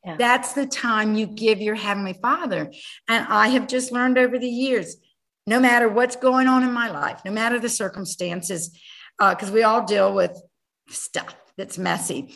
Yeah. 0.03 0.17
That's 0.17 0.53
the 0.53 0.65
time 0.65 1.15
you 1.15 1.27
give 1.27 1.61
your 1.61 1.75
Heavenly 1.75 2.13
Father. 2.13 2.71
And 3.07 3.25
I 3.29 3.47
have 3.49 3.67
just 3.67 3.91
learned 3.91 4.17
over 4.17 4.37
the 4.37 4.49
years 4.49 4.97
no 5.45 5.59
matter 5.59 5.89
what's 5.89 6.15
going 6.15 6.47
on 6.47 6.63
in 6.63 6.71
my 6.71 6.89
life, 6.89 7.21
no 7.25 7.31
matter 7.31 7.59
the 7.59 7.69
circumstances, 7.69 8.77
because 9.17 9.49
uh, 9.49 9.53
we 9.53 9.63
all 9.63 9.85
deal 9.85 10.13
with 10.13 10.41
stuff 10.89 11.35
that's 11.57 11.77
messy. 11.77 12.33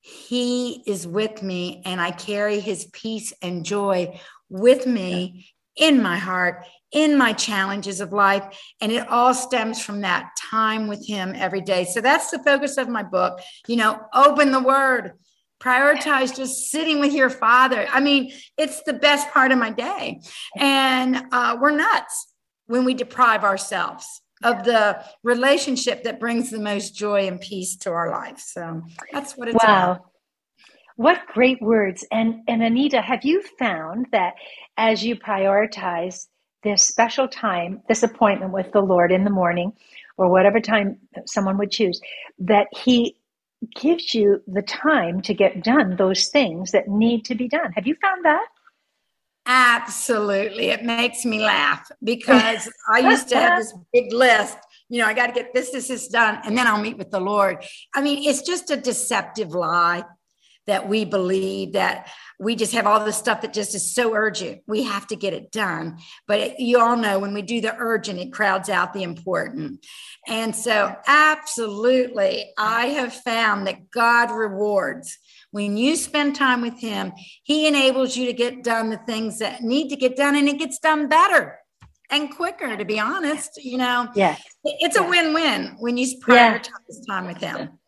He 0.00 0.82
is 0.86 1.06
with 1.06 1.42
me, 1.42 1.82
and 1.84 2.00
I 2.00 2.10
carry 2.10 2.60
his 2.60 2.86
peace 2.92 3.32
and 3.42 3.64
joy 3.64 4.18
with 4.48 4.86
me 4.86 5.50
in 5.76 6.02
my 6.02 6.16
heart, 6.16 6.66
in 6.92 7.16
my 7.16 7.32
challenges 7.32 8.00
of 8.00 8.12
life. 8.12 8.44
And 8.80 8.90
it 8.90 9.08
all 9.08 9.34
stems 9.34 9.82
from 9.82 10.00
that 10.00 10.30
time 10.36 10.88
with 10.88 11.06
Him 11.06 11.34
every 11.36 11.60
day. 11.60 11.84
So 11.84 12.00
that's 12.00 12.30
the 12.30 12.42
focus 12.42 12.76
of 12.76 12.88
my 12.88 13.02
book. 13.02 13.40
You 13.68 13.76
know, 13.76 14.00
open 14.14 14.52
the 14.52 14.62
Word, 14.62 15.12
prioritize 15.60 16.34
just 16.34 16.70
sitting 16.70 17.00
with 17.00 17.12
your 17.12 17.30
Father. 17.30 17.86
I 17.90 18.00
mean, 18.00 18.32
it's 18.56 18.82
the 18.82 18.94
best 18.94 19.30
part 19.30 19.52
of 19.52 19.58
my 19.58 19.70
day. 19.70 20.20
And 20.56 21.22
uh, 21.32 21.58
we're 21.60 21.76
nuts 21.76 22.28
when 22.66 22.84
we 22.84 22.94
deprive 22.94 23.44
ourselves 23.44 24.22
of 24.42 24.64
the 24.64 25.04
relationship 25.22 26.02
that 26.04 26.18
brings 26.18 26.50
the 26.50 26.58
most 26.58 26.94
joy 26.94 27.26
and 27.26 27.40
peace 27.40 27.76
to 27.76 27.90
our 27.90 28.10
life. 28.10 28.38
So 28.38 28.82
that's 29.12 29.36
what 29.36 29.48
it's 29.48 29.56
about. 29.56 29.68
wow. 29.68 29.90
about. 29.92 30.06
What 30.96 31.20
great 31.32 31.62
words. 31.62 32.06
And 32.10 32.42
and 32.46 32.62
Anita, 32.62 33.00
have 33.00 33.24
you 33.24 33.42
found 33.58 34.06
that 34.12 34.34
as 34.76 35.04
you 35.04 35.16
prioritize 35.16 36.26
this 36.62 36.82
special 36.82 37.26
time, 37.26 37.82
this 37.88 38.02
appointment 38.02 38.52
with 38.52 38.70
the 38.72 38.80
Lord 38.80 39.12
in 39.12 39.24
the 39.24 39.30
morning, 39.30 39.72
or 40.18 40.30
whatever 40.30 40.60
time 40.60 40.98
someone 41.26 41.56
would 41.56 41.70
choose, 41.70 42.00
that 42.38 42.68
He 42.72 43.16
gives 43.74 44.14
you 44.14 44.42
the 44.46 44.62
time 44.62 45.20
to 45.22 45.34
get 45.34 45.62
done 45.62 45.96
those 45.96 46.28
things 46.28 46.72
that 46.72 46.88
need 46.88 47.24
to 47.26 47.34
be 47.34 47.48
done. 47.48 47.72
Have 47.72 47.86
you 47.86 47.94
found 48.00 48.24
that? 48.24 48.46
Absolutely. 49.46 50.66
It 50.66 50.84
makes 50.84 51.24
me 51.24 51.40
laugh 51.40 51.90
because 52.02 52.70
I 52.88 53.00
used 53.00 53.28
to 53.30 53.36
have 53.36 53.58
this 53.58 53.74
big 53.92 54.12
list. 54.12 54.56
You 54.88 55.00
know, 55.00 55.06
I 55.06 55.14
got 55.14 55.26
to 55.26 55.32
get 55.32 55.52
this, 55.54 55.70
this, 55.70 55.88
this 55.88 56.08
done, 56.08 56.40
and 56.44 56.56
then 56.56 56.66
I'll 56.66 56.80
meet 56.80 56.98
with 56.98 57.10
the 57.10 57.20
Lord. 57.20 57.64
I 57.94 58.02
mean, 58.02 58.28
it's 58.28 58.42
just 58.42 58.70
a 58.70 58.76
deceptive 58.76 59.50
lie 59.50 60.04
that 60.66 60.88
we 60.88 61.04
believe 61.04 61.72
that 61.72 62.10
we 62.40 62.56
just 62.56 62.72
have 62.72 62.86
all 62.86 63.04
this 63.04 63.18
stuff 63.18 63.42
that 63.42 63.52
just 63.52 63.74
is 63.74 63.94
so 63.94 64.14
urgent. 64.14 64.62
We 64.66 64.84
have 64.84 65.06
to 65.08 65.16
get 65.16 65.34
it 65.34 65.52
done. 65.52 65.98
But 66.26 66.40
it, 66.40 66.60
you 66.60 66.80
all 66.80 66.96
know 66.96 67.18
when 67.18 67.34
we 67.34 67.42
do 67.42 67.60
the 67.60 67.76
urgent, 67.76 68.18
it 68.18 68.32
crowds 68.32 68.70
out 68.70 68.94
the 68.94 69.02
important. 69.02 69.84
And 70.26 70.56
so, 70.56 70.96
absolutely, 71.06 72.52
I 72.56 72.86
have 72.86 73.12
found 73.12 73.66
that 73.66 73.90
God 73.90 74.30
rewards. 74.30 75.18
When 75.50 75.76
you 75.76 75.96
spend 75.96 76.34
time 76.34 76.62
with 76.62 76.80
Him, 76.80 77.12
He 77.42 77.66
enables 77.66 78.16
you 78.16 78.26
to 78.26 78.32
get 78.32 78.64
done 78.64 78.88
the 78.88 78.96
things 78.96 79.38
that 79.40 79.62
need 79.62 79.90
to 79.90 79.96
get 79.96 80.16
done, 80.16 80.34
and 80.34 80.48
it 80.48 80.58
gets 80.58 80.78
done 80.78 81.08
better 81.08 81.58
and 82.08 82.34
quicker, 82.34 82.74
to 82.74 82.84
be 82.86 82.98
honest. 82.98 83.62
You 83.62 83.76
know, 83.76 84.08
yes. 84.14 84.42
it's 84.64 84.96
a 84.96 85.02
win 85.02 85.34
win 85.34 85.76
when 85.78 85.98
you 85.98 86.06
prioritize 86.20 86.70
yeah. 86.88 87.14
time 87.14 87.26
with 87.26 87.38
Him. 87.38 87.79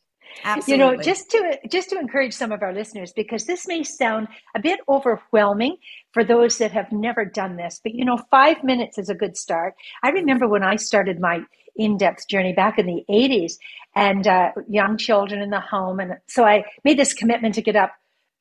Absolutely. 0.44 0.72
You 0.72 0.78
know, 0.96 1.02
just 1.02 1.30
to 1.30 1.58
just 1.68 1.90
to 1.90 1.98
encourage 1.98 2.34
some 2.34 2.52
of 2.52 2.62
our 2.62 2.72
listeners, 2.72 3.12
because 3.12 3.44
this 3.46 3.66
may 3.66 3.82
sound 3.82 4.28
a 4.54 4.60
bit 4.60 4.80
overwhelming 4.88 5.76
for 6.12 6.24
those 6.24 6.58
that 6.58 6.72
have 6.72 6.92
never 6.92 7.24
done 7.24 7.56
this, 7.56 7.80
but 7.82 7.94
you 7.94 8.04
know, 8.04 8.18
five 8.30 8.62
minutes 8.62 8.98
is 8.98 9.08
a 9.08 9.14
good 9.14 9.36
start. 9.36 9.74
I 10.02 10.10
remember 10.10 10.48
when 10.48 10.62
I 10.62 10.76
started 10.76 11.20
my 11.20 11.42
in-depth 11.76 12.28
journey 12.28 12.52
back 12.52 12.78
in 12.78 12.86
the 12.86 13.02
80s 13.08 13.54
and 13.94 14.26
uh, 14.26 14.50
young 14.68 14.98
children 14.98 15.40
in 15.40 15.50
the 15.50 15.60
home 15.60 16.00
and 16.00 16.18
so 16.26 16.44
i 16.44 16.64
made 16.84 16.98
this 16.98 17.14
commitment 17.14 17.54
to 17.54 17.62
get 17.62 17.76
up 17.76 17.92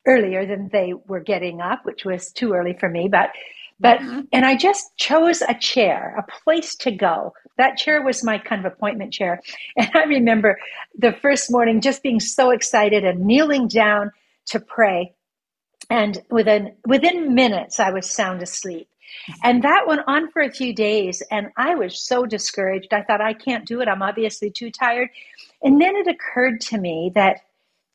earlier 0.06 0.46
than 0.46 0.70
they 0.72 0.94
were 1.08 1.22
getting 1.22 1.62
up 1.62 1.86
which 1.86 2.04
was 2.04 2.32
too 2.32 2.54
early 2.54 2.76
for 2.78 2.90
me 2.90 3.08
but 3.10 3.30
but 3.82 4.00
mm-hmm. 4.00 4.22
and 4.32 4.46
i 4.46 4.56
just 4.56 4.96
chose 4.98 5.42
a 5.42 5.54
chair 5.56 6.16
a 6.18 6.44
place 6.44 6.76
to 6.76 6.92
go 6.92 7.34
that 7.62 7.78
chair 7.78 8.02
was 8.02 8.24
my 8.24 8.40
kind 8.40 8.66
of 8.66 8.74
appointment 8.74 9.14
chair. 9.14 9.42
And 9.78 9.90
I 9.94 10.04
remember 10.04 10.60
the 10.98 11.14
first 11.14 11.52
morning 11.52 11.80
just 11.80 12.04
being 12.04 12.20
so 12.20 12.50
excited 12.50 13.06
and 13.06 13.26
kneeling 13.26 13.68
down 13.68 14.12
to 14.48 14.60
pray. 14.60 15.14
And 15.90 16.22
within 16.30 16.74
within 16.86 17.36
minutes 17.36 17.80
I 17.80 17.92
was 17.92 18.10
sound 18.10 18.42
asleep. 18.42 18.88
And 19.44 19.64
that 19.64 19.88
went 19.88 20.02
on 20.08 20.32
for 20.32 20.42
a 20.42 20.52
few 20.52 20.74
days 20.74 21.22
and 21.30 21.50
I 21.58 21.76
was 21.76 22.02
so 22.02 22.26
discouraged. 22.26 22.94
I 22.94 23.04
thought 23.04 23.22
I 23.22 23.34
can't 23.34 23.68
do 23.68 23.82
it. 23.82 23.88
I'm 23.88 24.02
obviously 24.02 24.50
too 24.50 24.72
tired. 24.72 25.10
And 25.62 25.80
then 25.80 25.96
it 25.96 26.08
occurred 26.08 26.62
to 26.62 26.78
me 26.78 27.12
that 27.14 27.42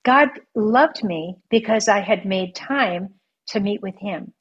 God 0.04 0.28
loved 0.54 1.02
me 1.02 1.38
because 1.50 1.88
I 1.88 2.00
had 2.00 2.24
made 2.24 2.54
time 2.54 3.14
to 3.48 3.60
meet 3.60 3.82
with 3.82 3.96
him. 3.96 4.32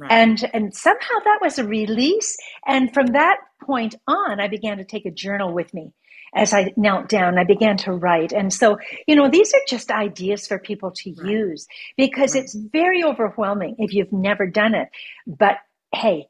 Right. 0.00 0.10
And 0.10 0.50
and 0.52 0.74
somehow 0.74 1.18
that 1.24 1.38
was 1.40 1.58
a 1.58 1.66
release. 1.66 2.36
And 2.66 2.92
from 2.92 3.08
that 3.08 3.38
point 3.62 3.94
on, 4.06 4.40
I 4.40 4.48
began 4.48 4.78
to 4.78 4.84
take 4.84 5.06
a 5.06 5.10
journal 5.10 5.52
with 5.52 5.72
me 5.74 5.92
as 6.34 6.52
I 6.54 6.72
knelt 6.76 7.08
down. 7.08 7.38
I 7.38 7.44
began 7.44 7.76
to 7.78 7.92
write. 7.92 8.32
And 8.32 8.52
so, 8.52 8.78
you 9.06 9.14
know, 9.14 9.28
these 9.28 9.52
are 9.52 9.60
just 9.68 9.90
ideas 9.90 10.46
for 10.46 10.58
people 10.58 10.90
to 10.90 11.14
right. 11.14 11.30
use 11.30 11.66
because 11.96 12.34
right. 12.34 12.44
it's 12.44 12.54
very 12.54 13.04
overwhelming 13.04 13.76
if 13.78 13.92
you've 13.92 14.12
never 14.12 14.46
done 14.46 14.74
it. 14.74 14.88
But 15.26 15.58
hey, 15.94 16.28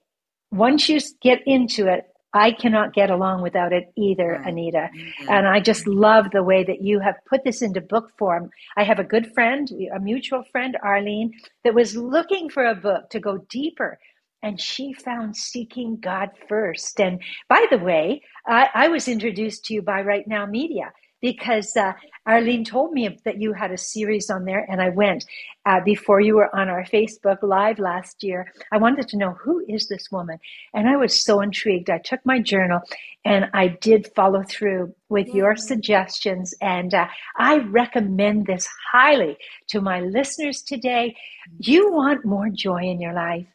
once 0.51 0.89
you 0.89 1.01
get 1.21 1.41
into 1.47 1.87
it, 1.87 2.12
I 2.35 2.53
cannot 2.53 2.95
get 2.95 3.11
along 3.11 3.43
without 3.43 3.73
it 3.73 3.93
either, 3.97 4.33
Anita. 4.33 4.89
Mm-hmm. 4.95 5.29
And 5.29 5.47
I 5.47 5.61
just 5.61 5.87
love 5.87 6.31
the 6.31 6.43
way 6.43 6.65
that 6.65 6.83
you 6.83 6.99
have 7.01 7.17
put 7.29 7.45
this 7.45 7.63
into 7.63 7.81
book 7.81 8.11
form. 8.19 8.51
I 8.77 8.85
have 8.85 8.99
a 8.99 9.05
good 9.05 9.33
friend, 9.35 9.71
a 9.95 10.01
mutual 10.01 10.43
friend, 10.51 10.77
Arlene, 10.83 11.33
that 11.65 11.75
was 11.75 11.97
looking 11.97 12.49
for 12.49 12.65
a 12.65 12.75
book 12.75 13.11
to 13.11 13.21
go 13.21 13.39
deeper 13.51 13.99
and 14.43 14.61
she 14.61 14.93
found 14.93 15.37
seeking 15.37 15.99
God 16.01 16.31
first. 16.49 17.01
And 17.01 17.21
by 17.49 17.67
the 17.71 17.79
way, 17.79 18.23
I, 18.47 18.69
I 18.75 18.89
was 18.89 19.07
introduced 19.07 19.65
to 19.67 19.75
you 19.75 19.83
by 19.83 20.03
Right 20.03 20.27
Now 20.27 20.47
Media 20.47 20.93
because 21.23 21.75
uh, 21.77 21.93
Arlene 22.27 22.65
told 22.65 22.93
me 22.93 23.19
that 23.25 23.41
you 23.41 23.55
had 23.55 23.73
a 23.73 23.79
series 23.79 24.29
on 24.29 24.45
there, 24.45 24.67
and 24.69 24.83
I 24.83 24.91
went 24.91 25.25
uh, 25.65 25.81
before 25.85 26.21
you 26.21 26.35
were 26.35 26.55
on 26.55 26.69
our 26.69 26.85
Facebook 26.85 27.39
Live 27.43 27.79
last 27.79 28.23
year. 28.23 28.53
I 28.73 28.77
wanted 28.77 29.09
to 29.09 29.17
know 29.17 29.31
who 29.33 29.65
is 29.67 29.89
this 29.89 30.11
woman, 30.13 30.39
and 30.75 30.89
I 30.89 30.97
was 30.97 31.25
so 31.25 31.41
intrigued. 31.41 31.89
I 31.89 31.99
took 31.99 32.21
my 32.27 32.41
journal 32.41 32.81
and 33.25 33.49
I 33.55 33.69
did 33.69 34.11
follow 34.17 34.43
through 34.43 34.93
with 35.09 35.29
your 35.29 35.55
suggestions, 35.57 36.55
and 36.61 36.93
uh, 36.93 37.07
I 37.37 37.59
recommend 37.59 38.47
this 38.47 38.69
highly 38.91 39.37
to 39.69 39.81
my 39.81 40.01
listeners 40.01 40.61
today. 40.61 41.17
You 41.59 41.93
want 41.93 42.25
more 42.25 42.49
joy 42.49 42.83
in 42.83 43.01
your 43.01 43.15
life. 43.15 43.47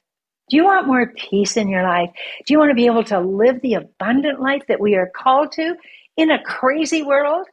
Do 0.49 0.55
you 0.55 0.63
want 0.63 0.87
more 0.87 1.11
peace 1.17 1.57
in 1.57 1.67
your 1.67 1.83
life? 1.83 2.09
Do 2.45 2.53
you 2.53 2.59
want 2.59 2.71
to 2.71 2.75
be 2.75 2.85
able 2.85 3.03
to 3.05 3.19
live 3.19 3.61
the 3.61 3.73
abundant 3.73 4.39
life 4.39 4.63
that 4.69 4.79
we 4.79 4.95
are 4.95 5.11
called 5.13 5.51
to 5.53 5.75
in 6.15 6.31
a 6.31 6.41
crazy 6.41 7.03
world? 7.03 7.45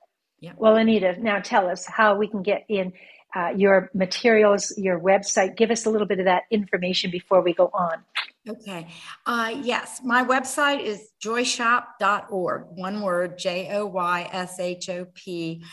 Yeah. 0.44 0.52
Well, 0.58 0.76
Anita, 0.76 1.16
now 1.18 1.40
tell 1.40 1.68
us 1.70 1.86
how 1.86 2.16
we 2.16 2.28
can 2.28 2.42
get 2.42 2.66
in 2.68 2.92
uh, 3.34 3.54
your 3.56 3.88
materials, 3.94 4.76
your 4.76 5.00
website. 5.00 5.56
Give 5.56 5.70
us 5.70 5.86
a 5.86 5.90
little 5.90 6.06
bit 6.06 6.18
of 6.18 6.26
that 6.26 6.42
information 6.50 7.10
before 7.10 7.40
we 7.40 7.54
go 7.54 7.70
on. 7.72 8.04
Okay. 8.46 8.88
Uh, 9.24 9.54
yes, 9.62 10.02
my 10.04 10.22
website 10.22 10.82
is 10.82 11.08
joyshop.org. 11.24 12.66
One 12.74 13.00
word, 13.00 13.38
J 13.38 13.70
O 13.72 13.86
Y 13.86 14.28
S 14.30 14.60
H 14.60 14.90
O 14.90 15.06
P. 15.14 15.64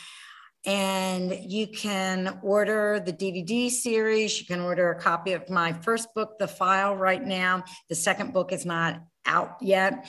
And 0.65 1.37
you 1.51 1.67
can 1.67 2.39
order 2.41 3.01
the 3.05 3.11
DVD 3.11 3.69
series. 3.69 4.39
You 4.39 4.45
can 4.45 4.61
order 4.61 4.89
a 4.89 5.01
copy 5.01 5.33
of 5.33 5.49
my 5.49 5.73
first 5.73 6.13
book, 6.15 6.39
The 6.39 6.47
File, 6.47 6.95
right 6.95 7.21
now. 7.21 7.65
The 7.89 7.95
second 7.95 8.31
book 8.31 8.53
is 8.53 8.65
not 8.65 9.01
out 9.25 9.57
yet 9.59 10.07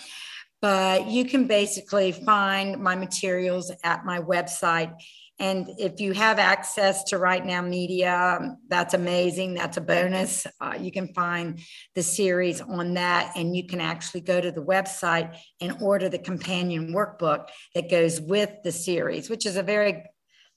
but 0.63 1.09
you 1.09 1.25
can 1.25 1.49
basically 1.49 2.13
find 2.13 2.81
my 2.81 2.95
materials 2.95 3.73
at 3.83 4.07
my 4.07 4.21
website. 4.21 4.95
And 5.41 5.69
if 5.77 6.01
you 6.01 6.13
have 6.13 6.39
access 6.39 7.03
to 7.05 7.19
Right 7.19 7.45
Now 7.45 7.63
Media, 7.63 8.57
that's 8.69 8.95
amazing. 8.95 9.55
That's 9.55 9.77
a 9.77 9.81
bonus. 9.81 10.47
Uh, 10.61 10.75
you 10.79 10.93
can 10.93 11.13
find 11.15 11.59
the 11.97 12.03
series 12.05 12.61
on 12.61 12.95
that, 12.95 13.33
and 13.35 13.57
you 13.57 13.67
can 13.67 13.81
actually 13.81 14.21
go 14.21 14.41
to 14.41 14.53
the 14.53 14.63
website 14.63 15.37
and 15.61 15.77
order 15.83 16.09
the 16.09 16.19
companion 16.19 16.95
workbook 16.95 17.49
that 17.75 17.91
goes 17.91 18.21
with 18.21 18.51
the 18.63 18.71
series, 18.71 19.29
which 19.29 19.47
is 19.47 19.57
a 19.57 19.65
very 19.65 20.05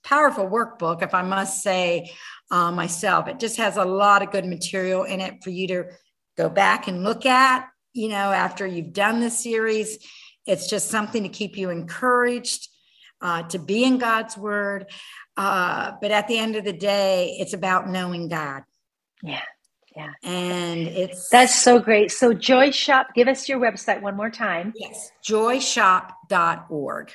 powerful 0.03 0.45
workbook, 0.45 1.01
if 1.01 1.15
I 1.15 1.24
must 1.24 1.63
say 1.63 2.13
uh, 2.51 2.71
myself. 2.71 3.27
It 3.27 3.39
just 3.39 3.57
has 3.57 3.77
a 3.77 3.85
lot 3.85 4.21
of 4.21 4.31
good 4.31 4.45
material 4.45 5.03
in 5.03 5.19
it 5.19 5.43
for 5.43 5.50
you 5.50 5.67
to 5.69 5.85
go 6.38 6.47
back 6.47 6.88
and 6.88 7.03
look 7.03 7.25
at 7.25 7.67
you 7.95 8.09
know, 8.09 8.31
after 8.31 8.67
you've 8.67 8.93
done 8.93 9.21
the 9.21 9.31
series. 9.31 9.97
It's 10.45 10.69
just 10.69 10.89
something 10.89 11.23
to 11.23 11.29
keep 11.29 11.57
you 11.57 11.71
encouraged 11.71 12.67
uh, 13.21 13.43
to 13.43 13.57
be 13.57 13.83
in 13.83 13.97
God's 13.97 14.37
word. 14.37 14.85
Uh, 15.35 15.93
but 16.01 16.11
at 16.11 16.27
the 16.27 16.37
end 16.37 16.55
of 16.55 16.65
the 16.65 16.73
day, 16.73 17.37
it's 17.39 17.53
about 17.53 17.89
knowing 17.89 18.27
God. 18.27 18.63
Yeah. 19.23 19.41
Yeah. 19.95 20.11
And 20.23 20.87
it's 20.87 21.29
that's 21.29 21.55
so 21.55 21.79
great. 21.79 22.11
So 22.11 22.33
Joy 22.33 22.71
Shop, 22.71 23.07
give 23.15 23.29
us 23.29 23.47
your 23.47 23.59
website 23.59 24.01
one 24.01 24.17
more 24.17 24.29
time. 24.29 24.73
Yes, 24.75 25.09
joyshop.org 25.25 27.13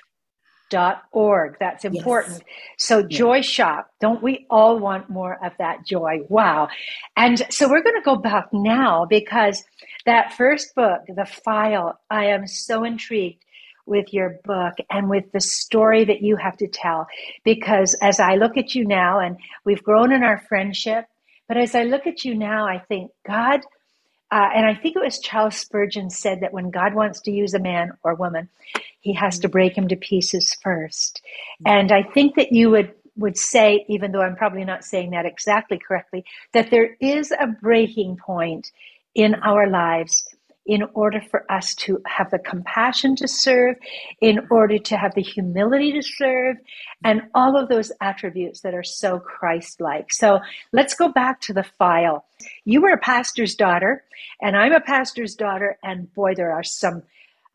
dot 0.71 1.03
org. 1.13 1.57
That's 1.61 1.85
important. 1.85 2.43
Yes. 2.47 2.57
So 2.79 2.99
yeah. 2.99 3.19
joy 3.19 3.41
shop. 3.43 3.91
Don't 4.01 4.23
we 4.23 4.47
all 4.49 4.79
want 4.79 5.11
more 5.11 5.45
of 5.45 5.53
that 5.59 5.85
joy? 5.85 6.21
Wow. 6.29 6.69
And 7.17 7.43
so 7.51 7.69
we're 7.69 7.83
going 7.83 8.01
to 8.01 8.05
go 8.05 8.17
back 8.17 8.49
now 8.53 9.05
because 9.05 9.63
that 10.07 10.35
first 10.35 10.75
book, 10.75 11.03
The 11.09 11.27
File, 11.27 11.99
I 12.11 12.27
am 12.27 12.47
so 12.47 12.85
intrigued 12.85 13.45
with 13.87 14.13
your 14.13 14.39
book 14.45 14.75
and 14.91 15.11
with 15.11 15.33
the 15.33 15.41
story 15.41 16.05
that 16.05 16.23
you 16.23 16.37
have 16.37 16.57
to 16.59 16.69
tell. 16.69 17.07
Because 17.45 17.95
as 17.95 18.21
I 18.21 18.37
look 18.37 18.57
at 18.57 18.75
you 18.75 18.87
now, 18.87 19.19
and 19.19 19.37
we've 19.65 19.83
grown 19.83 20.13
in 20.13 20.23
our 20.23 20.39
friendship, 20.39 21.07
but 21.49 21.57
as 21.57 21.75
I 21.75 21.85
look 21.85 22.07
at 22.07 22.25
you 22.25 22.35
now, 22.35 22.67
I 22.67 22.79
think, 22.79 23.11
God, 23.27 23.61
uh, 24.31 24.49
and 24.55 24.65
I 24.65 24.75
think 24.77 24.95
it 24.95 25.03
was 25.03 25.19
Charles 25.19 25.57
Spurgeon 25.57 26.09
said 26.09 26.43
that 26.43 26.53
when 26.53 26.71
God 26.71 26.95
wants 26.95 27.21
to 27.23 27.33
use 27.33 27.53
a 27.53 27.59
man 27.59 27.93
or 28.05 28.15
woman, 28.15 28.49
he 29.01 29.13
has 29.15 29.41
to 29.41 29.49
break 29.49 29.77
him 29.77 29.89
to 29.89 29.97
pieces 29.97 30.57
first. 30.63 31.21
And 31.67 31.91
I 31.91 32.05
think 32.05 32.37
that 32.37 32.53
you 32.53 32.71
would 32.71 32.95
would 33.17 33.37
say, 33.37 33.85
even 33.89 34.13
though 34.13 34.23
I'm 34.23 34.37
probably 34.37 34.65
not 34.65 34.85
saying 34.85 35.11
that 35.11 35.27
exactly 35.27 35.79
correctly, 35.79 36.25
that 36.53 36.71
there 36.71 36.97
is 37.01 37.33
a 37.33 37.49
breaking 37.49 38.17
point 38.17 38.71
in 39.15 39.35
our 39.37 39.69
lives 39.69 40.25
in 40.67 40.85
order 40.95 41.21
for 41.21 41.51
us 41.51 41.75
to 41.75 42.01
have 42.07 42.31
the 42.31 42.39
compassion 42.39 43.17
to 43.17 43.27
serve, 43.27 43.77
in 44.21 44.47
order 44.51 44.79
to 44.79 44.97
have 44.97 45.15
the 45.15 45.23
humility 45.23 45.93
to 45.93 46.03
serve, 46.03 46.57
and 47.03 47.23
all 47.35 47.57
of 47.57 47.69
those 47.69 47.91
attributes 48.01 48.61
that 48.61 48.75
are 48.75 48.85
so 48.85 49.19
Christ 49.19 49.81
like. 49.81 50.13
So 50.13 50.39
let's 50.73 50.95
go 50.95 51.09
back 51.09 51.41
to 51.43 51.53
the 51.53 51.65
file. 51.79 52.25
You 52.65 52.83
were 52.83 52.93
a 52.93 52.99
pastor's 52.99 53.55
daughter, 53.55 54.05
and 54.41 54.57
I'm 54.57 54.73
a 54.73 54.81
pastor's 54.81 55.35
daughter, 55.35 55.79
and 55.83 56.13
boy, 56.15 56.35
there 56.37 56.53
are 56.53 56.63
some 56.63 57.03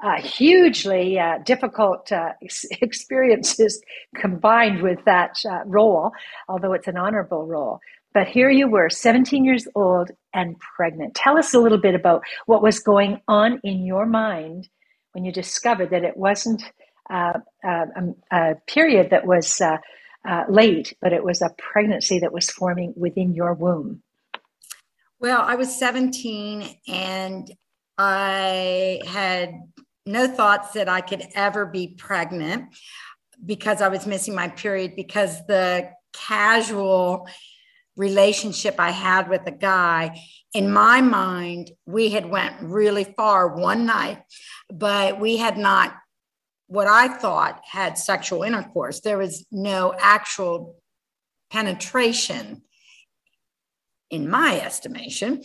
uh, 0.03 0.19
hugely 0.21 1.17
uh, 1.17 1.37
difficult 1.45 2.11
uh, 2.11 2.33
experiences 2.81 3.81
combined 4.15 4.81
with 4.81 4.99
that 5.05 5.37
uh, 5.49 5.61
role, 5.65 6.11
although 6.49 6.73
it's 6.73 6.87
an 6.87 6.97
honorable 6.97 7.45
role. 7.45 7.79
But 8.13 8.27
here 8.27 8.49
you 8.49 8.67
were, 8.69 8.89
17 8.89 9.43
years 9.43 9.67
old 9.75 10.11
and 10.35 10.59
pregnant. 10.59 11.15
Tell 11.15 11.37
us 11.37 11.53
a 11.55 11.59
little 11.59 11.79
bit 11.79 11.95
about 11.95 12.23
what 12.45 12.61
was 12.61 12.79
going 12.79 13.21
on 13.27 13.59
in 13.63 13.85
your 13.85 14.05
mind 14.05 14.69
when 15.13 15.25
you 15.25 15.31
discovered 15.31 15.89
that 15.91 16.03
it 16.03 16.17
wasn't 16.17 16.61
uh, 17.09 17.39
uh, 17.63 17.85
a, 18.31 18.35
a, 18.35 18.55
period 18.67 19.11
that 19.11 19.25
was 19.25 19.61
late, 20.49 20.93
but 21.01 21.13
it 21.13 21.23
was 21.23 21.41
a 21.41 21.55
pregnancy 21.57 22.19
that 22.19 22.33
was 22.33 22.49
forming 22.49 22.93
within 22.97 23.33
your 23.33 23.53
womb. 23.53 24.01
Well, 25.19 25.41
I 25.41 25.55
was 25.55 25.73
17 25.75 26.67
and 26.87 27.51
I 27.97 28.99
had 29.07 29.53
no 30.05 30.27
thoughts 30.27 30.73
that 30.73 30.89
I 30.89 31.01
could 31.01 31.25
ever 31.33 31.65
be 31.65 31.95
pregnant 31.97 32.75
because 33.43 33.81
I 33.81 33.87
was 33.87 34.05
missing 34.05 34.35
my 34.35 34.49
period 34.49 34.95
because 34.95 35.45
the 35.47 35.89
casual 36.13 37.27
relationship 37.95 38.75
I 38.79 38.91
had 38.91 39.29
with 39.29 39.41
a 39.45 39.51
guy 39.51 40.21
in 40.53 40.71
my 40.71 41.01
mind 41.01 41.71
we 41.85 42.09
had 42.09 42.29
went 42.29 42.55
really 42.61 43.03
far 43.03 43.55
one 43.55 43.85
night 43.85 44.21
but 44.69 45.19
we 45.19 45.37
had 45.37 45.57
not 45.57 45.95
what 46.67 46.87
I 46.87 47.07
thought 47.07 47.61
had 47.63 47.97
sexual 47.97 48.43
intercourse 48.43 48.99
there 48.99 49.17
was 49.17 49.45
no 49.51 49.93
actual 49.97 50.75
penetration 51.51 52.61
in 54.11 54.29
my 54.29 54.59
estimation. 54.61 55.41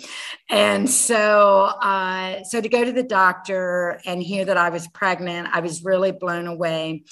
And 0.49 0.89
so, 0.89 1.63
uh, 1.83 2.45
so 2.45 2.61
to 2.61 2.69
go 2.69 2.85
to 2.85 2.93
the 2.93 3.03
doctor 3.03 4.01
and 4.05 4.23
hear 4.23 4.45
that 4.45 4.57
I 4.57 4.71
was 4.71 4.87
pregnant, 4.89 5.49
I 5.53 5.61
was 5.61 5.85
really 5.85 6.13
blown 6.13 6.47
away. 6.47 7.05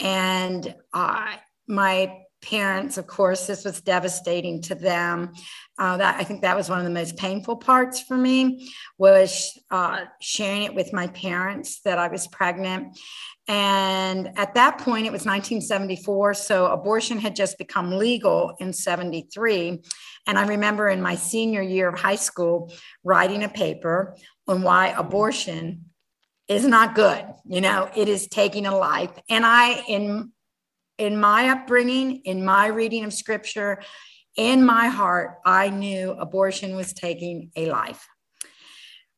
And 0.00 0.74
uh, 0.92 1.34
my 1.66 2.18
parents, 2.44 2.98
of 2.98 3.06
course, 3.06 3.46
this 3.46 3.64
was 3.64 3.80
devastating 3.80 4.60
to 4.62 4.74
them. 4.74 5.32
Uh, 5.78 5.96
that 5.96 6.20
I 6.20 6.24
think 6.24 6.42
that 6.42 6.56
was 6.56 6.68
one 6.68 6.78
of 6.78 6.84
the 6.84 6.90
most 6.90 7.16
painful 7.16 7.56
parts 7.56 8.00
for 8.00 8.16
me 8.16 8.70
was 8.96 9.58
uh, 9.70 10.04
sharing 10.20 10.62
it 10.62 10.74
with 10.74 10.92
my 10.92 11.08
parents 11.08 11.80
that 11.80 11.98
I 11.98 12.08
was 12.08 12.28
pregnant. 12.28 12.96
And 13.48 14.38
at 14.38 14.54
that 14.54 14.78
point, 14.78 15.06
it 15.06 15.12
was 15.12 15.26
1974. 15.26 16.34
So 16.34 16.66
abortion 16.66 17.18
had 17.18 17.34
just 17.34 17.58
become 17.58 17.90
legal 17.90 18.54
in 18.60 18.72
73. 18.72 19.82
And 20.26 20.38
I 20.38 20.46
remember 20.46 20.88
in 20.88 21.02
my 21.02 21.16
senior 21.16 21.62
year 21.62 21.88
of 21.88 21.98
high 21.98 22.16
school 22.16 22.72
writing 23.02 23.42
a 23.42 23.48
paper 23.48 24.16
on 24.46 24.62
why 24.62 24.88
abortion 24.88 25.86
is 26.46 26.66
not 26.66 26.94
good. 26.94 27.24
You 27.46 27.60
know, 27.60 27.90
it 27.96 28.08
is 28.08 28.28
taking 28.28 28.66
a 28.66 28.76
life. 28.76 29.10
And 29.28 29.44
I, 29.44 29.82
in 29.88 30.30
in 30.98 31.18
my 31.18 31.48
upbringing, 31.50 32.22
in 32.24 32.44
my 32.44 32.66
reading 32.66 33.04
of 33.04 33.12
scripture, 33.12 33.82
in 34.36 34.64
my 34.64 34.88
heart, 34.88 35.38
I 35.44 35.70
knew 35.70 36.10
abortion 36.12 36.76
was 36.76 36.92
taking 36.92 37.50
a 37.56 37.70
life. 37.70 38.06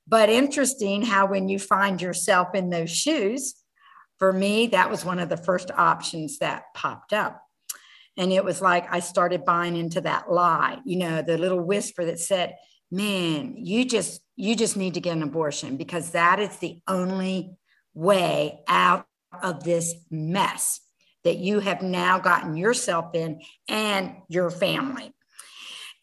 But 0.06 0.28
interesting 0.28 1.02
how 1.02 1.26
when 1.26 1.48
you 1.48 1.58
find 1.58 2.00
yourself 2.00 2.54
in 2.54 2.70
those 2.70 2.90
shoes, 2.90 3.54
for 4.18 4.32
me, 4.32 4.68
that 4.68 4.90
was 4.90 5.04
one 5.04 5.18
of 5.18 5.28
the 5.28 5.36
first 5.36 5.70
options 5.70 6.38
that 6.38 6.64
popped 6.74 7.12
up. 7.12 7.42
And 8.16 8.32
it 8.32 8.44
was 8.44 8.62
like 8.62 8.86
I 8.90 9.00
started 9.00 9.44
buying 9.44 9.76
into 9.76 10.00
that 10.02 10.30
lie, 10.30 10.78
you 10.84 10.96
know, 10.96 11.22
the 11.22 11.36
little 11.36 11.60
whisper 11.60 12.04
that 12.06 12.18
said, 12.18 12.56
man, 12.90 13.56
you 13.58 13.84
just 13.84 14.22
you 14.36 14.54
just 14.54 14.76
need 14.76 14.94
to 14.94 15.00
get 15.00 15.16
an 15.16 15.22
abortion 15.22 15.76
because 15.76 16.10
that 16.10 16.38
is 16.38 16.56
the 16.58 16.80
only 16.86 17.56
way 17.94 18.60
out 18.68 19.06
of 19.42 19.64
this 19.64 19.94
mess 20.10 20.80
that 21.26 21.38
you 21.38 21.60
have 21.60 21.82
now 21.82 22.18
gotten 22.18 22.56
yourself 22.56 23.14
in 23.14 23.40
and 23.68 24.16
your 24.28 24.50
family. 24.50 25.12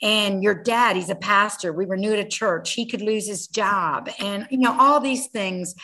and 0.02 0.44
your 0.44 0.56
dad 0.56 0.96
he's 0.96 1.10
a 1.10 1.16
pastor 1.16 1.72
we 1.72 1.86
were 1.86 1.96
new 1.96 2.16
to 2.16 2.28
church 2.28 2.74
he 2.74 2.86
could 2.86 3.02
lose 3.02 3.26
his 3.26 3.48
job 3.48 4.10
and 4.20 4.46
you 4.50 4.58
know 4.58 4.76
all 4.78 5.00
these 5.00 5.28
things 5.28 5.76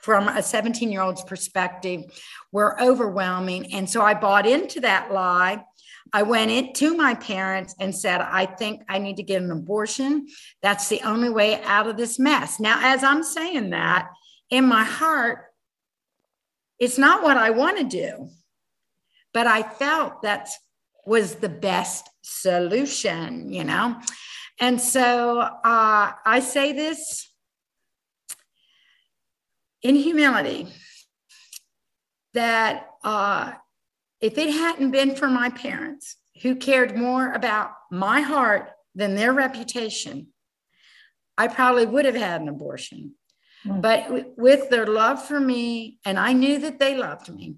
from 0.00 0.28
a 0.28 0.42
17 0.42 0.90
year 0.90 1.02
old's 1.02 1.22
perspective 1.24 2.00
were 2.52 2.80
overwhelming 2.80 3.72
and 3.74 3.90
so 3.90 4.00
i 4.00 4.14
bought 4.14 4.46
into 4.46 4.80
that 4.80 5.12
lie 5.12 5.62
I 6.12 6.22
went 6.22 6.50
into 6.50 6.96
my 6.96 7.14
parents 7.14 7.74
and 7.78 7.94
said, 7.94 8.20
I 8.20 8.46
think 8.46 8.82
I 8.88 8.98
need 8.98 9.16
to 9.18 9.22
get 9.22 9.42
an 9.42 9.50
abortion. 9.50 10.26
That's 10.60 10.88
the 10.88 11.00
only 11.02 11.30
way 11.30 11.62
out 11.62 11.86
of 11.86 11.96
this 11.96 12.18
mess. 12.18 12.58
Now, 12.58 12.80
as 12.82 13.04
I'm 13.04 13.22
saying 13.22 13.70
that, 13.70 14.08
in 14.50 14.66
my 14.66 14.82
heart, 14.82 15.44
it's 16.80 16.98
not 16.98 17.22
what 17.22 17.36
I 17.36 17.50
want 17.50 17.78
to 17.78 17.84
do, 17.84 18.30
but 19.32 19.46
I 19.46 19.62
felt 19.62 20.22
that 20.22 20.48
was 21.06 21.36
the 21.36 21.48
best 21.48 22.08
solution, 22.22 23.52
you 23.52 23.64
know? 23.64 23.96
And 24.60 24.80
so 24.80 25.40
uh, 25.40 26.12
I 26.24 26.40
say 26.40 26.72
this 26.72 27.30
in 29.82 29.94
humility 29.94 30.68
that 32.34 32.88
uh, 33.02 33.52
if 34.20 34.36
it 34.36 34.50
hadn't 34.50 34.90
been 34.90 35.14
for 35.14 35.28
my 35.28 35.48
parents 35.50 36.16
who 36.42 36.54
cared 36.54 36.96
more 36.96 37.32
about 37.32 37.72
my 37.90 38.20
heart 38.20 38.70
than 38.94 39.14
their 39.14 39.32
reputation, 39.32 40.28
I 41.38 41.48
probably 41.48 41.86
would 41.86 42.04
have 42.04 42.14
had 42.14 42.42
an 42.42 42.48
abortion. 42.48 43.14
Mm. 43.66 43.80
But 43.80 44.04
w- 44.04 44.32
with 44.36 44.68
their 44.68 44.86
love 44.86 45.24
for 45.24 45.40
me, 45.40 45.98
and 46.04 46.18
I 46.18 46.34
knew 46.34 46.58
that 46.58 46.78
they 46.78 46.96
loved 46.96 47.32
me, 47.32 47.56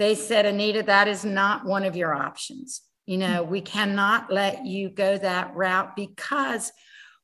they 0.00 0.14
said, 0.14 0.46
Anita, 0.46 0.82
that 0.84 1.08
is 1.08 1.26
not 1.26 1.66
one 1.66 1.84
of 1.84 1.94
your 1.94 2.14
options. 2.14 2.80
You 3.04 3.18
know, 3.18 3.42
we 3.42 3.60
cannot 3.60 4.32
let 4.32 4.64
you 4.64 4.88
go 4.88 5.18
that 5.18 5.54
route 5.54 5.94
because 5.94 6.72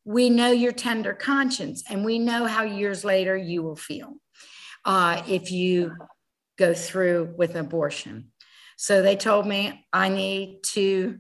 we 0.05 0.29
know 0.29 0.51
your 0.51 0.73
tender 0.73 1.15
conscience 1.15 1.83
and 1.89 2.05
we 2.05 2.19
know 2.19 2.45
how 2.45 2.65
years 2.65 3.03
later 3.03 3.35
you 3.35 3.63
will 3.63 3.77
feel 3.77 4.17
uh, 4.85 5.23
if 5.27 5.51
you 5.51 5.97
go 6.59 6.75
through 6.75 7.35
with 7.39 7.57
abortion. 7.57 8.31
So 8.77 9.01
they 9.01 9.17
told 9.17 9.47
me 9.47 9.87
I 9.91 10.11
need 10.11 10.63
to 10.75 11.19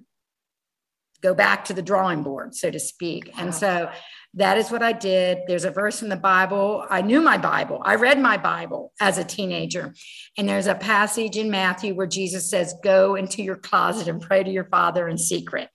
go 1.22 1.32
back 1.32 1.64
to 1.66 1.72
the 1.72 1.80
drawing 1.80 2.22
board, 2.22 2.54
so 2.54 2.70
to 2.70 2.78
speak. 2.78 3.30
And 3.38 3.54
so 3.54 3.90
that 4.36 4.58
is 4.58 4.70
what 4.70 4.82
I 4.82 4.92
did. 4.92 5.38
There's 5.46 5.64
a 5.64 5.70
verse 5.70 6.02
in 6.02 6.10
the 6.10 6.16
Bible. 6.16 6.84
I 6.90 7.00
knew 7.00 7.22
my 7.22 7.38
Bible. 7.38 7.80
I 7.82 7.94
read 7.94 8.20
my 8.20 8.36
Bible 8.36 8.92
as 9.00 9.16
a 9.16 9.24
teenager. 9.24 9.94
And 10.36 10.46
there's 10.46 10.66
a 10.66 10.74
passage 10.74 11.38
in 11.38 11.50
Matthew 11.50 11.94
where 11.94 12.06
Jesus 12.06 12.50
says, 12.50 12.74
Go 12.84 13.14
into 13.14 13.42
your 13.42 13.56
closet 13.56 14.08
and 14.08 14.20
pray 14.20 14.42
to 14.44 14.50
your 14.50 14.64
Father 14.64 15.08
in 15.08 15.16
secret. 15.16 15.70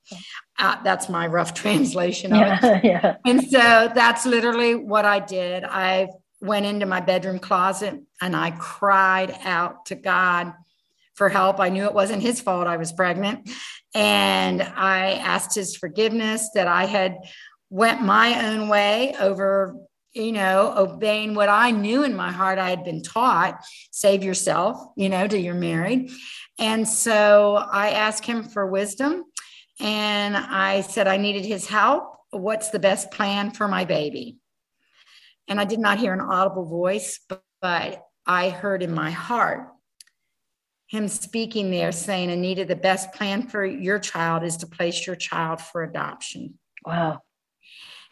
Uh, 0.60 0.78
that's 0.84 1.10
my 1.10 1.26
rough 1.26 1.54
translation 1.56 2.34
of 2.34 2.39
yeah, 2.39 2.60
it. 2.78 2.84
Yeah. 2.84 3.15
And 3.26 3.41
so 3.43 3.91
that's 3.95 4.28
literally 4.28 4.76
what 4.76 5.06
I 5.06 5.19
did. 5.19 5.63
I 5.63 6.10
went 6.39 6.67
into 6.67 6.86
my 6.86 7.02
bedroom 7.02 7.39
closet 7.39 8.00
and 8.21 8.36
I 8.36 8.52
cried 8.52 9.36
out 9.43 9.88
to 9.88 9.95
God 9.95 10.54
for 11.15 11.30
help. 11.30 11.60
I 11.60 11.69
knew 11.69 11.86
it 11.86 11.93
wasn't 11.93 12.21
his 12.21 12.41
fault 12.41 12.67
I 12.67 12.78
was 12.78 12.91
pregnant. 12.91 13.50
And 13.93 14.62
I 14.62 15.13
asked 15.13 15.54
his 15.56 15.76
forgiveness 15.76 16.50
that 16.54 16.67
I 16.67 16.86
had 16.86 17.17
went 17.71 18.01
my 18.01 18.47
own 18.47 18.67
way 18.67 19.15
over 19.19 19.75
you 20.13 20.34
know 20.34 20.73
obeying 20.75 21.34
what 21.34 21.47
i 21.47 21.71
knew 21.71 22.03
in 22.03 22.13
my 22.13 22.29
heart 22.29 22.60
i 22.60 22.69
had 22.69 22.84
been 22.84 23.01
taught 23.01 23.63
save 23.91 24.23
yourself 24.23 24.77
you 24.97 25.07
know 25.07 25.25
till 25.25 25.39
you're 25.39 25.53
married 25.53 26.12
and 26.60 26.86
so 26.88 27.55
i 27.71 27.91
asked 27.91 28.25
him 28.25 28.43
for 28.43 28.67
wisdom 28.67 29.23
and 29.79 30.36
i 30.36 30.81
said 30.81 31.07
i 31.07 31.15
needed 31.15 31.45
his 31.45 31.65
help 31.65 32.17
what's 32.31 32.69
the 32.69 32.79
best 32.79 33.10
plan 33.10 33.49
for 33.49 33.69
my 33.69 33.86
baby 33.86 34.38
and 35.47 35.60
i 35.60 35.63
did 35.63 35.79
not 35.79 35.97
hear 35.97 36.13
an 36.13 36.19
audible 36.19 36.65
voice 36.65 37.21
but 37.62 38.03
i 38.25 38.49
heard 38.49 38.84
in 38.84 38.93
my 38.93 39.12
heart 39.12 39.69
him 40.88 41.07
speaking 41.07 41.71
there 41.71 41.93
saying, 41.93 42.29
Anita, 42.29 42.65
the 42.65 42.75
best 42.75 43.13
plan 43.13 43.47
for 43.47 43.65
your 43.65 43.97
child 43.97 44.43
is 44.43 44.57
to 44.57 44.67
place 44.67 45.07
your 45.07 45.15
child 45.15 45.62
for 45.62 45.84
adoption. 45.84 46.60
Wow. 46.86 47.21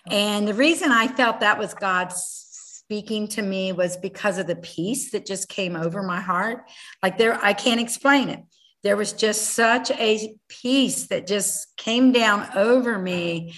And 0.09 0.47
the 0.47 0.53
reason 0.53 0.91
I 0.91 1.07
felt 1.07 1.39
that 1.39 1.59
was 1.59 1.73
God 1.73 2.11
speaking 2.11 3.27
to 3.29 3.41
me 3.41 3.71
was 3.71 3.97
because 3.97 4.37
of 4.37 4.47
the 4.47 4.55
peace 4.55 5.11
that 5.11 5.25
just 5.25 5.49
came 5.49 5.75
over 5.75 6.01
my 6.01 6.19
heart. 6.19 6.69
Like 7.03 7.17
there, 7.17 7.37
I 7.43 7.53
can't 7.53 7.79
explain 7.79 8.29
it. 8.29 8.43
There 8.83 8.97
was 8.97 9.13
just 9.13 9.51
such 9.51 9.91
a 9.91 10.35
peace 10.47 11.07
that 11.07 11.27
just 11.27 11.75
came 11.77 12.11
down 12.11 12.47
over 12.55 12.97
me 12.97 13.53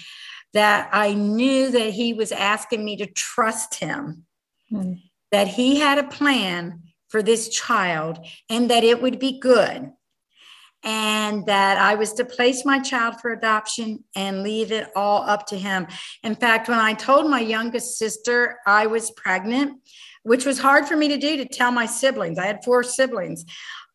that 0.52 0.90
I 0.92 1.14
knew 1.14 1.70
that 1.70 1.90
He 1.90 2.12
was 2.12 2.32
asking 2.32 2.84
me 2.84 2.96
to 2.96 3.06
trust 3.06 3.76
Him, 3.76 4.24
mm. 4.70 5.00
that 5.30 5.48
He 5.48 5.78
had 5.78 5.98
a 5.98 6.08
plan 6.08 6.82
for 7.08 7.22
this 7.22 7.48
child 7.48 8.18
and 8.50 8.70
that 8.70 8.84
it 8.84 9.00
would 9.00 9.18
be 9.18 9.38
good 9.38 9.92
and 10.84 11.46
that 11.46 11.78
I 11.78 11.94
was 11.94 12.12
to 12.14 12.24
place 12.24 12.64
my 12.64 12.78
child 12.78 13.20
for 13.20 13.32
adoption 13.32 14.02
and 14.16 14.42
leave 14.42 14.72
it 14.72 14.88
all 14.96 15.22
up 15.22 15.46
to 15.48 15.58
him. 15.58 15.86
In 16.22 16.34
fact, 16.34 16.68
when 16.68 16.78
I 16.78 16.94
told 16.94 17.30
my 17.30 17.40
youngest 17.40 17.98
sister 17.98 18.58
I 18.66 18.86
was 18.86 19.10
pregnant, 19.12 19.80
which 20.24 20.44
was 20.44 20.58
hard 20.58 20.86
for 20.86 20.96
me 20.96 21.08
to 21.08 21.16
do 21.16 21.36
to 21.36 21.44
tell 21.44 21.70
my 21.70 21.86
siblings, 21.86 22.38
I 22.38 22.46
had 22.46 22.64
four 22.64 22.82
siblings. 22.82 23.44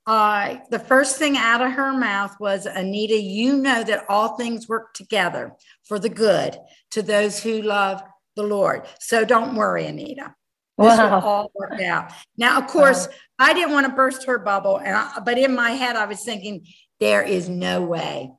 Uh, 0.05 0.59
the 0.69 0.79
first 0.79 1.17
thing 1.17 1.35
out 1.35 1.61
of 1.61 1.73
her 1.73 1.91
mouth 1.91 2.33
was, 2.39 2.65
Anita, 2.65 3.19
you 3.19 3.57
know 3.57 3.83
that 3.83 4.05
all 4.07 4.37
things 4.37 4.69
work 4.69 4.93
together 4.93 5.53
for 5.83 5.99
the 5.99 6.09
good 6.09 6.57
to 6.91 7.01
those 7.01 7.43
who 7.43 7.61
love 7.61 8.01
the 8.37 8.43
Lord. 8.43 8.83
So 9.01 9.25
don't 9.25 9.55
worry, 9.55 9.85
Anita. 9.85 10.33
This 10.77 10.97
wow. 10.97 11.19
will 11.19 11.27
all 11.27 11.51
work 11.55 11.81
out. 11.81 12.11
Now, 12.37 12.59
of 12.59 12.67
course, 12.67 13.07
wow. 13.07 13.13
I 13.39 13.53
didn't 13.53 13.73
want 13.73 13.87
to 13.87 13.93
burst 13.93 14.25
her 14.25 14.37
bubble, 14.37 14.77
and 14.77 14.95
I, 14.95 15.19
but 15.25 15.37
in 15.37 15.55
my 15.55 15.71
head, 15.71 15.95
I 15.95 16.05
was 16.05 16.23
thinking, 16.23 16.67
there 16.99 17.23
is 17.23 17.49
no 17.49 17.81
way 17.81 18.31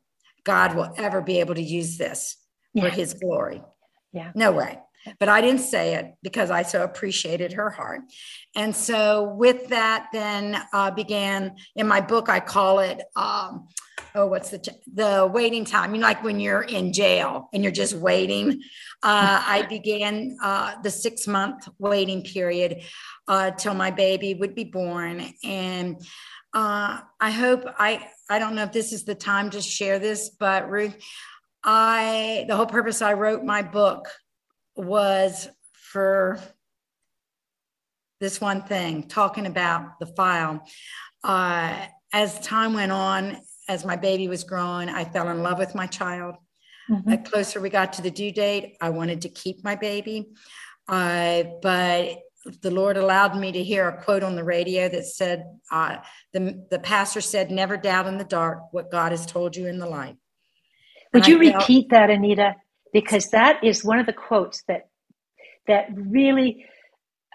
God 0.44 0.74
will 0.76 0.92
ever 0.96 1.20
be 1.20 1.40
able 1.40 1.56
to 1.56 1.62
use 1.62 1.98
this 1.98 2.36
yeah. 2.74 2.84
for 2.84 2.90
His 2.90 3.14
glory. 3.14 3.62
Yeah, 4.12 4.30
no 4.34 4.52
way. 4.52 4.78
But 5.18 5.28
I 5.28 5.40
didn't 5.40 5.60
say 5.60 5.94
it 5.94 6.14
because 6.22 6.50
I 6.50 6.62
so 6.62 6.82
appreciated 6.82 7.52
her 7.54 7.70
heart. 7.70 8.00
And 8.54 8.74
so, 8.74 9.34
with 9.36 9.68
that, 9.68 10.08
then 10.12 10.60
uh, 10.72 10.90
began 10.90 11.56
in 11.76 11.86
my 11.86 12.00
book. 12.00 12.28
I 12.28 12.40
call 12.40 12.80
it. 12.80 13.02
Um, 13.16 13.68
oh, 14.14 14.26
what's 14.26 14.50
the 14.50 14.74
the 14.92 15.30
waiting 15.32 15.64
time? 15.64 15.94
You 15.94 16.00
know, 16.00 16.06
like 16.06 16.22
when 16.22 16.40
you're 16.40 16.62
in 16.62 16.92
jail 16.92 17.48
and 17.52 17.62
you're 17.62 17.72
just 17.72 17.94
waiting. 17.94 18.60
Uh, 19.02 19.42
I 19.46 19.66
began 19.68 20.36
uh, 20.42 20.74
the 20.82 20.90
six 20.90 21.26
month 21.26 21.68
waiting 21.78 22.22
period 22.22 22.82
uh, 23.28 23.52
till 23.52 23.74
my 23.74 23.90
baby 23.90 24.34
would 24.34 24.54
be 24.54 24.64
born, 24.64 25.32
and 25.44 25.96
uh, 26.54 27.00
I 27.20 27.30
hope 27.30 27.64
I 27.78 28.08
I 28.28 28.38
don't 28.38 28.54
know 28.54 28.64
if 28.64 28.72
this 28.72 28.92
is 28.92 29.04
the 29.04 29.14
time 29.14 29.50
to 29.50 29.60
share 29.60 29.98
this, 29.98 30.30
but 30.30 30.70
Ruth, 30.70 30.96
I 31.62 32.44
the 32.48 32.56
whole 32.56 32.66
purpose 32.66 33.02
I 33.02 33.12
wrote 33.12 33.44
my 33.44 33.62
book 33.62 34.08
was 34.78 35.48
for 35.72 36.40
this 38.20 38.40
one 38.40 38.62
thing, 38.62 39.08
talking 39.08 39.46
about 39.46 39.98
the 40.00 40.06
file. 40.06 40.66
Uh, 41.22 41.74
as 42.12 42.38
time 42.40 42.74
went 42.74 42.92
on 42.92 43.38
as 43.68 43.84
my 43.84 43.96
baby 43.96 44.28
was 44.28 44.44
growing, 44.44 44.88
I 44.88 45.04
fell 45.04 45.28
in 45.28 45.42
love 45.42 45.58
with 45.58 45.74
my 45.74 45.86
child. 45.86 46.36
Mm-hmm. 46.90 47.10
The 47.10 47.18
closer 47.18 47.60
we 47.60 47.70
got 47.70 47.92
to 47.94 48.02
the 48.02 48.10
due 48.10 48.32
date, 48.32 48.76
I 48.80 48.90
wanted 48.90 49.22
to 49.22 49.28
keep 49.28 49.62
my 49.62 49.76
baby. 49.76 50.28
Uh, 50.88 51.44
but 51.60 52.18
the 52.62 52.70
Lord 52.70 52.96
allowed 52.96 53.36
me 53.36 53.52
to 53.52 53.62
hear 53.62 53.88
a 53.88 54.02
quote 54.02 54.22
on 54.22 54.36
the 54.36 54.44
radio 54.44 54.88
that 54.88 55.04
said, 55.04 55.44
uh, 55.70 55.98
the, 56.32 56.64
the 56.70 56.78
pastor 56.78 57.20
said, 57.20 57.50
never 57.50 57.76
doubt 57.76 58.06
in 58.06 58.16
the 58.16 58.24
dark 58.24 58.72
what 58.72 58.90
God 58.90 59.12
has 59.12 59.26
told 59.26 59.54
you 59.54 59.66
in 59.66 59.78
the 59.78 59.86
light. 59.86 60.16
Would 61.12 61.24
and 61.24 61.28
you 61.28 61.50
felt, 61.50 61.62
repeat 61.62 61.90
that, 61.90 62.10
Anita? 62.10 62.54
Because 62.92 63.30
that 63.30 63.62
is 63.62 63.84
one 63.84 63.98
of 63.98 64.06
the 64.06 64.12
quotes 64.12 64.62
that 64.68 64.88
that 65.66 65.88
really 65.94 66.64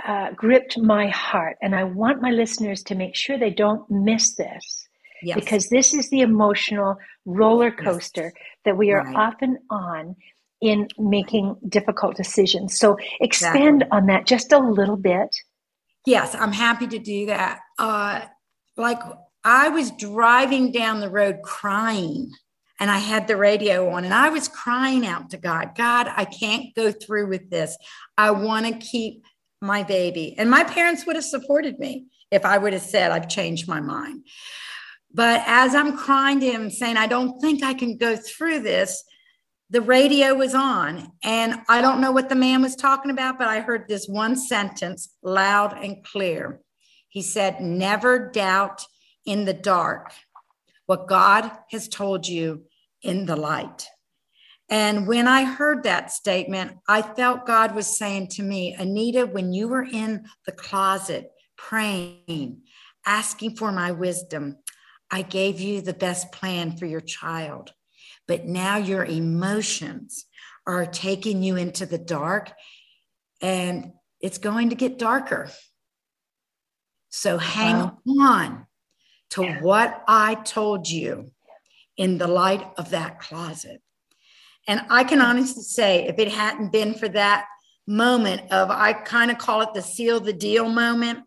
uh, 0.05 0.31
gripped 0.31 0.77
my 0.77 1.07
heart. 1.09 1.57
And 1.61 1.75
I 1.75 1.83
want 1.83 2.21
my 2.21 2.31
listeners 2.31 2.83
to 2.83 2.95
make 2.95 3.15
sure 3.15 3.37
they 3.37 3.51
don't 3.51 3.89
miss 3.89 4.35
this 4.35 4.87
yes. 5.21 5.35
because 5.35 5.69
this 5.69 5.93
is 5.93 6.09
the 6.09 6.21
emotional 6.21 6.97
roller 7.25 7.71
coaster 7.71 8.33
yes. 8.35 8.43
that 8.65 8.77
we 8.77 8.91
are 8.91 9.03
right. 9.03 9.15
often 9.15 9.59
on 9.69 10.15
in 10.61 10.87
making 10.97 11.55
difficult 11.67 12.15
decisions. 12.15 12.77
So 12.79 12.97
expand 13.19 13.83
exactly. 13.83 13.97
on 13.97 14.05
that 14.07 14.25
just 14.25 14.51
a 14.51 14.59
little 14.59 14.97
bit. 14.97 15.35
Yes, 16.05 16.35
I'm 16.35 16.53
happy 16.53 16.87
to 16.87 16.99
do 16.99 17.27
that. 17.27 17.59
Uh, 17.77 18.21
like 18.77 18.99
I 19.43 19.69
was 19.69 19.91
driving 19.91 20.71
down 20.71 20.99
the 20.99 21.09
road 21.09 21.41
crying 21.43 22.31
and 22.79 22.89
I 22.89 22.97
had 22.97 23.27
the 23.27 23.37
radio 23.37 23.89
on 23.89 24.03
and 24.03 24.13
I 24.13 24.29
was 24.29 24.47
crying 24.47 25.05
out 25.05 25.29
to 25.29 25.37
God, 25.37 25.71
God, 25.75 26.07
I 26.15 26.25
can't 26.25 26.73
go 26.75 26.91
through 26.91 27.27
with 27.27 27.49
this. 27.49 27.77
I 28.17 28.31
want 28.31 28.65
to 28.65 28.73
keep 28.73 29.23
my 29.61 29.83
baby. 29.83 30.35
And 30.37 30.49
my 30.49 30.63
parents 30.63 31.05
would 31.05 31.15
have 31.15 31.25
supported 31.25 31.79
me 31.79 32.05
if 32.31 32.45
I 32.45 32.57
would 32.57 32.73
have 32.73 32.81
said, 32.81 33.11
I've 33.11 33.29
changed 33.29 33.67
my 33.67 33.79
mind. 33.79 34.25
But 35.13 35.43
as 35.45 35.75
I'm 35.75 35.95
crying 35.95 36.39
to 36.39 36.51
him, 36.51 36.69
saying, 36.69 36.97
I 36.97 37.07
don't 37.07 37.39
think 37.39 37.63
I 37.63 37.73
can 37.73 37.97
go 37.97 38.15
through 38.15 38.61
this, 38.61 39.03
the 39.69 39.81
radio 39.81 40.35
was 40.35 40.53
on 40.53 41.11
and 41.23 41.61
I 41.69 41.81
don't 41.81 42.01
know 42.01 42.11
what 42.11 42.29
the 42.29 42.35
man 42.35 42.61
was 42.61 42.75
talking 42.75 43.11
about, 43.11 43.39
but 43.39 43.47
I 43.47 43.59
heard 43.59 43.87
this 43.87 44.07
one 44.07 44.35
sentence 44.35 45.15
loud 45.23 45.77
and 45.83 46.03
clear. 46.03 46.59
He 47.09 47.21
said, 47.21 47.61
Never 47.61 48.29
doubt 48.29 48.85
in 49.25 49.45
the 49.45 49.53
dark 49.53 50.11
what 50.85 51.07
God 51.07 51.51
has 51.71 51.87
told 51.87 52.27
you 52.27 52.63
in 53.01 53.25
the 53.25 53.35
light. 53.35 53.87
And 54.69 55.07
when 55.07 55.27
I 55.27 55.43
heard 55.43 55.83
that 55.83 56.11
statement, 56.11 56.77
I 56.87 57.01
felt 57.01 57.45
God 57.45 57.75
was 57.75 57.97
saying 57.97 58.29
to 58.29 58.43
me, 58.43 58.73
Anita, 58.73 59.25
when 59.25 59.53
you 59.53 59.67
were 59.67 59.83
in 59.83 60.25
the 60.45 60.51
closet 60.51 61.31
praying, 61.57 62.61
asking 63.05 63.55
for 63.55 63.71
my 63.71 63.91
wisdom, 63.91 64.57
I 65.11 65.21
gave 65.21 65.59
you 65.59 65.81
the 65.81 65.93
best 65.93 66.31
plan 66.31 66.77
for 66.77 66.85
your 66.85 67.01
child. 67.01 67.71
But 68.27 68.45
now 68.45 68.77
your 68.77 69.03
emotions 69.03 70.25
are 70.65 70.85
taking 70.85 71.43
you 71.43 71.57
into 71.57 71.85
the 71.85 71.97
dark 71.97 72.51
and 73.41 73.91
it's 74.21 74.37
going 74.37 74.69
to 74.69 74.75
get 74.75 74.97
darker. 74.97 75.51
So 77.09 77.37
hang 77.37 77.75
wow. 77.75 77.97
on 78.19 78.67
to 79.33 79.43
yeah. 79.43 79.61
what 79.61 80.03
I 80.07 80.35
told 80.35 80.89
you 80.89 81.31
in 81.97 82.17
the 82.17 82.27
light 82.27 82.65
of 82.77 82.91
that 82.91 83.19
closet. 83.19 83.81
And 84.67 84.81
I 84.89 85.03
can 85.03 85.21
honestly 85.21 85.63
say, 85.63 86.07
if 86.07 86.17
it 86.19 86.29
hadn't 86.29 86.71
been 86.71 86.93
for 86.93 87.09
that 87.09 87.45
moment 87.85 88.51
of, 88.51 88.69
I 88.71 88.93
kind 88.93 89.29
of 89.29 89.37
call 89.37 89.61
it 89.61 89.73
the 89.73 89.81
seal 89.81 90.19
the 90.19 90.33
deal 90.33 90.69
moment, 90.69 91.19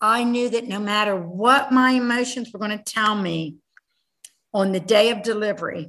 I 0.00 0.24
knew 0.24 0.48
that 0.50 0.68
no 0.68 0.78
matter 0.78 1.16
what 1.16 1.72
my 1.72 1.92
emotions 1.92 2.52
were 2.52 2.58
going 2.58 2.76
to 2.76 2.84
tell 2.84 3.14
me 3.14 3.56
on 4.52 4.72
the 4.72 4.80
day 4.80 5.10
of 5.10 5.22
delivery, 5.22 5.88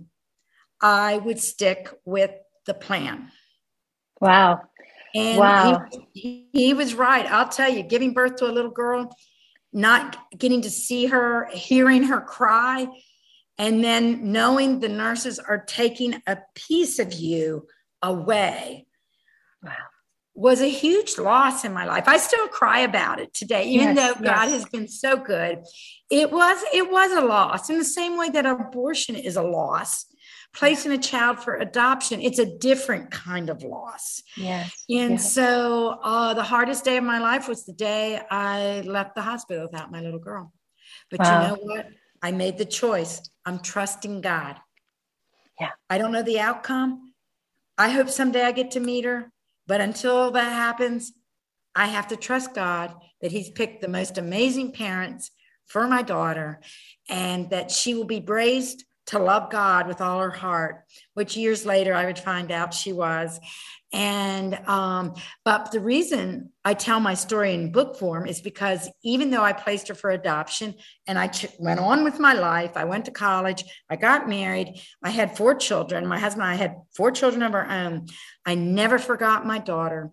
I 0.81 1.17
would 1.17 1.39
stick 1.39 1.89
with 2.05 2.31
the 2.65 2.73
plan. 2.73 3.31
Wow. 4.19 4.61
And 5.13 5.37
wow. 5.37 5.85
He, 6.13 6.47
he 6.51 6.73
was 6.73 6.93
right. 6.93 7.25
I'll 7.25 7.49
tell 7.49 7.71
you, 7.71 7.83
giving 7.83 8.13
birth 8.13 8.37
to 8.37 8.45
a 8.45 8.51
little 8.51 8.71
girl, 8.71 9.13
not 9.73 10.17
getting 10.37 10.61
to 10.63 10.69
see 10.69 11.07
her, 11.07 11.47
hearing 11.51 12.03
her 12.03 12.21
cry, 12.21 12.87
and 13.57 13.83
then 13.83 14.31
knowing 14.31 14.79
the 14.79 14.89
nurses 14.89 15.39
are 15.39 15.59
taking 15.59 16.21
a 16.27 16.37
piece 16.55 16.99
of 16.99 17.13
you 17.13 17.67
away. 18.01 18.85
Wow 19.63 19.73
was 20.37 20.61
a 20.61 20.69
huge 20.69 21.17
loss 21.17 21.65
in 21.65 21.73
my 21.73 21.85
life. 21.85 22.03
I 22.07 22.17
still 22.17 22.47
cry 22.47 22.81
about 22.81 23.19
it 23.19 23.33
today, 23.33 23.65
even 23.69 23.95
yes, 23.95 24.15
though 24.15 24.23
God 24.23 24.49
yes. 24.49 24.51
has 24.51 24.65
been 24.65 24.87
so 24.87 25.17
good. 25.17 25.63
It 26.11 26.31
was 26.31 26.63
it 26.71 26.91
was 26.91 27.11
a 27.11 27.21
loss 27.21 27.71
in 27.71 27.79
the 27.79 27.83
same 27.83 28.17
way 28.17 28.29
that 28.29 28.45
abortion 28.45 29.15
is 29.15 29.35
a 29.35 29.41
loss. 29.41 30.05
Placing 30.53 30.91
a 30.91 30.97
child 30.97 31.39
for 31.39 31.55
adoption, 31.55 32.19
it's 32.21 32.39
a 32.39 32.57
different 32.57 33.11
kind 33.11 33.49
of 33.49 33.61
loss. 33.61 34.23
Yes. 34.35 34.71
And 34.89 35.11
yes. 35.11 35.33
so 35.33 35.99
uh, 36.01 36.33
the 36.33 36.43
hardest 36.43 36.83
day 36.83 36.97
of 36.97 37.03
my 37.03 37.19
life 37.19 37.47
was 37.47 37.65
the 37.65 37.73
day 37.73 38.19
I 38.31 38.81
left 38.81 39.13
the 39.13 39.21
hospital 39.21 39.63
without 39.63 39.91
my 39.91 40.01
little 40.01 40.19
girl. 40.19 40.51
But 41.11 41.19
wow. 41.19 41.41
you 41.41 41.47
know 41.47 41.61
what? 41.61 41.87
I 42.21 42.31
made 42.31 42.57
the 42.57 42.65
choice. 42.65 43.21
I'm 43.45 43.59
trusting 43.59 44.21
God. 44.21 44.57
Yeah. 45.59 45.69
I 45.89 45.97
don't 45.97 46.11
know 46.11 46.23
the 46.23 46.39
outcome. 46.39 47.13
I 47.77 47.89
hope 47.89 48.09
someday 48.09 48.43
I 48.43 48.51
get 48.51 48.71
to 48.71 48.79
meet 48.79 49.05
her. 49.05 49.31
But 49.67 49.81
until 49.81 50.31
that 50.31 50.51
happens, 50.51 51.13
I 51.75 51.87
have 51.87 52.07
to 52.07 52.15
trust 52.15 52.55
God 52.55 52.95
that 53.21 53.31
He's 53.31 53.49
picked 53.49 53.81
the 53.81 53.87
most 53.87 54.17
amazing 54.17 54.71
parents 54.71 55.29
for 55.67 55.87
my 55.87 56.01
daughter 56.01 56.61
and 57.09 57.49
that 57.49 57.69
she 57.71 57.93
will 57.93 58.05
be 58.05 58.23
raised 58.25 58.85
to 59.07 59.19
love 59.19 59.49
God 59.49 59.87
with 59.87 60.01
all 60.01 60.19
her 60.19 60.29
heart, 60.31 60.83
which 61.13 61.37
years 61.37 61.65
later 61.65 61.93
I 61.93 62.05
would 62.05 62.19
find 62.19 62.51
out 62.51 62.73
she 62.73 62.93
was. 62.93 63.39
And, 63.93 64.53
um, 64.67 65.13
but 65.45 65.71
the 65.71 65.79
reason 65.79 66.51
I 66.65 66.73
tell 66.73 66.99
my 66.99 67.13
story 67.13 67.53
in 67.53 67.71
book 67.71 67.97
form 67.97 68.27
is 68.27 68.41
because 68.41 68.89
even 69.01 69.29
though 69.29 69.43
I 69.43 69.53
placed 69.53 69.87
her 69.87 69.95
for 69.95 70.09
adoption 70.09 70.75
and 71.07 71.17
I 71.17 71.27
ch- 71.27 71.47
went 71.57 71.79
on 71.79 72.03
with 72.03 72.19
my 72.19 72.33
life, 72.33 72.71
I 72.75 72.83
went 72.83 73.05
to 73.05 73.11
college, 73.11 73.63
I 73.89 73.95
got 73.95 74.27
married, 74.27 74.81
I 75.01 75.09
had 75.09 75.37
four 75.37 75.55
children. 75.55 76.05
My 76.05 76.19
husband 76.19 76.43
and 76.43 76.51
I 76.51 76.55
had 76.55 76.75
four 76.97 77.11
children 77.11 77.43
of 77.43 77.53
our 77.53 77.69
own. 77.69 78.07
I 78.45 78.55
never 78.55 78.99
forgot 78.99 79.45
my 79.45 79.59
daughter. 79.59 80.11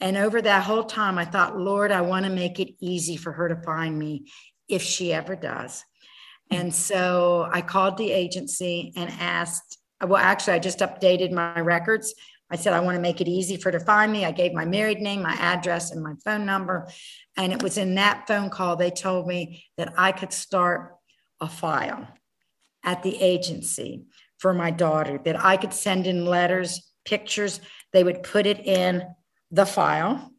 And 0.00 0.16
over 0.16 0.42
that 0.42 0.64
whole 0.64 0.82
time, 0.82 1.16
I 1.16 1.24
thought, 1.24 1.56
Lord, 1.56 1.92
I 1.92 2.00
want 2.00 2.26
to 2.26 2.32
make 2.32 2.58
it 2.58 2.74
easy 2.80 3.16
for 3.16 3.30
her 3.30 3.48
to 3.48 3.62
find 3.62 3.96
me 3.96 4.26
if 4.68 4.82
she 4.82 5.12
ever 5.12 5.36
does. 5.36 5.84
And 6.52 6.74
so 6.74 7.48
I 7.52 7.62
called 7.62 7.96
the 7.96 8.12
agency 8.12 8.92
and 8.96 9.10
asked, 9.18 9.78
well, 10.00 10.16
actually, 10.22 10.54
I 10.54 10.58
just 10.58 10.80
updated 10.80 11.32
my 11.32 11.60
records 11.60 12.14
I 12.52 12.56
said, 12.56 12.74
I 12.74 12.80
want 12.80 12.96
to 12.96 13.00
make 13.00 13.22
it 13.22 13.28
easy 13.28 13.56
for 13.56 13.72
her 13.72 13.78
to 13.78 13.84
find 13.84 14.12
me. 14.12 14.26
I 14.26 14.30
gave 14.30 14.52
my 14.52 14.66
married 14.66 15.00
name, 15.00 15.22
my 15.22 15.32
address, 15.32 15.90
and 15.90 16.02
my 16.02 16.12
phone 16.22 16.44
number. 16.44 16.86
And 17.34 17.50
it 17.50 17.62
was 17.62 17.78
in 17.78 17.94
that 17.94 18.28
phone 18.28 18.50
call 18.50 18.76
they 18.76 18.90
told 18.90 19.26
me 19.26 19.64
that 19.78 19.94
I 19.96 20.12
could 20.12 20.34
start 20.34 20.94
a 21.40 21.48
file 21.48 22.06
at 22.84 23.02
the 23.02 23.18
agency 23.22 24.04
for 24.36 24.52
my 24.52 24.70
daughter, 24.70 25.18
that 25.24 25.42
I 25.42 25.56
could 25.56 25.72
send 25.72 26.06
in 26.06 26.26
letters, 26.26 26.92
pictures. 27.06 27.58
They 27.94 28.04
would 28.04 28.22
put 28.22 28.44
it 28.44 28.60
in 28.66 29.02
the 29.50 29.64
file. 29.64 30.30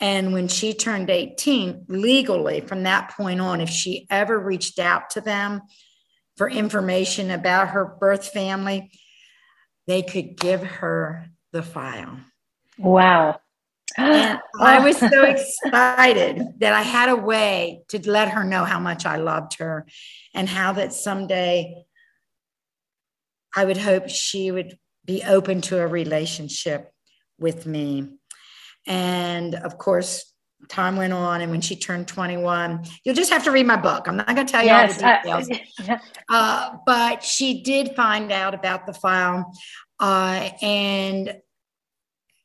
And 0.00 0.32
when 0.32 0.48
she 0.48 0.74
turned 0.74 1.08
18, 1.08 1.86
legally 1.88 2.60
from 2.60 2.82
that 2.82 3.10
point 3.16 3.40
on, 3.40 3.60
if 3.60 3.70
she 3.70 4.06
ever 4.10 4.38
reached 4.38 4.78
out 4.78 5.10
to 5.10 5.20
them 5.20 5.62
for 6.36 6.50
information 6.50 7.30
about 7.30 7.68
her 7.68 7.84
birth 7.98 8.28
family, 8.28 8.90
they 9.86 10.02
could 10.02 10.36
give 10.36 10.62
her 10.62 11.26
the 11.52 11.62
file. 11.62 12.18
Wow. 12.78 13.40
And 13.96 14.38
I 14.60 14.80
was 14.80 14.98
so 14.98 15.24
excited 15.24 16.42
that 16.58 16.74
I 16.74 16.82
had 16.82 17.08
a 17.08 17.16
way 17.16 17.82
to 17.88 18.10
let 18.10 18.28
her 18.28 18.44
know 18.44 18.64
how 18.64 18.78
much 18.78 19.06
I 19.06 19.16
loved 19.16 19.58
her 19.58 19.86
and 20.34 20.48
how 20.48 20.72
that 20.72 20.92
someday 20.92 21.84
I 23.54 23.64
would 23.64 23.78
hope 23.78 24.10
she 24.10 24.50
would 24.50 24.78
be 25.06 25.22
open 25.22 25.62
to 25.62 25.80
a 25.80 25.86
relationship 25.86 26.92
with 27.38 27.64
me. 27.64 28.18
And 28.86 29.54
of 29.54 29.78
course, 29.78 30.32
time 30.68 30.96
went 30.96 31.12
on. 31.12 31.40
And 31.40 31.50
when 31.50 31.60
she 31.60 31.76
turned 31.76 32.08
21, 32.08 32.84
you'll 33.04 33.14
just 33.14 33.32
have 33.32 33.44
to 33.44 33.50
read 33.50 33.66
my 33.66 33.76
book. 33.76 34.08
I'm 34.08 34.16
not 34.16 34.34
going 34.34 34.46
to 34.46 34.52
tell 34.52 34.62
you 34.62 34.68
yes, 34.68 35.02
all 35.02 35.42
the 35.42 35.46
details. 35.46 35.60
Uh, 35.88 35.98
uh, 36.28 36.76
but 36.84 37.22
she 37.22 37.62
did 37.62 37.94
find 37.94 38.32
out 38.32 38.54
about 38.54 38.86
the 38.86 38.92
file. 38.92 39.52
Uh, 40.00 40.50
and 40.60 41.36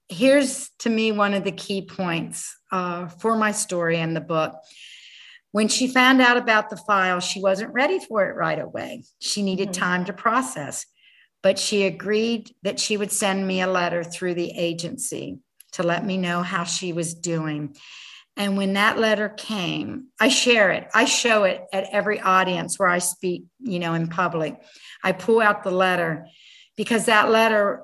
here's 0.09 0.69
to 0.79 0.89
me 0.89 1.11
one 1.11 1.33
of 1.33 1.43
the 1.43 1.51
key 1.51 1.85
points 1.85 2.55
uh, 2.71 3.07
for 3.07 3.35
my 3.35 3.51
story 3.51 3.97
and 3.97 4.15
the 4.15 4.21
book. 4.21 4.53
When 5.51 5.67
she 5.67 5.87
found 5.87 6.21
out 6.21 6.37
about 6.37 6.69
the 6.69 6.77
file, 6.77 7.19
she 7.19 7.41
wasn't 7.41 7.73
ready 7.73 7.99
for 7.99 8.29
it 8.29 8.35
right 8.35 8.59
away. 8.59 9.03
She 9.19 9.41
needed 9.41 9.69
mm-hmm. 9.69 9.81
time 9.81 10.05
to 10.05 10.13
process, 10.13 10.85
but 11.41 11.57
she 11.57 11.83
agreed 11.83 12.53
that 12.63 12.79
she 12.79 12.97
would 12.97 13.11
send 13.11 13.47
me 13.47 13.61
a 13.61 13.67
letter 13.67 14.03
through 14.03 14.35
the 14.35 14.51
agency 14.51 15.39
to 15.73 15.83
let 15.83 16.05
me 16.05 16.17
know 16.17 16.41
how 16.41 16.63
she 16.63 16.93
was 16.93 17.13
doing. 17.13 17.75
And 18.37 18.57
when 18.57 18.73
that 18.73 18.97
letter 18.97 19.29
came, 19.29 20.07
I 20.19 20.29
share 20.29 20.71
it. 20.71 20.87
I 20.93 21.05
show 21.05 21.43
it 21.43 21.63
at 21.73 21.89
every 21.91 22.19
audience 22.19 22.79
where 22.79 22.89
I 22.89 22.99
speak, 22.99 23.45
you 23.59 23.79
know, 23.79 23.93
in 23.93 24.07
public. 24.07 24.61
I 25.03 25.11
pull 25.11 25.41
out 25.41 25.63
the 25.63 25.71
letter 25.71 26.27
because 26.77 27.05
that 27.05 27.29
letter 27.29 27.83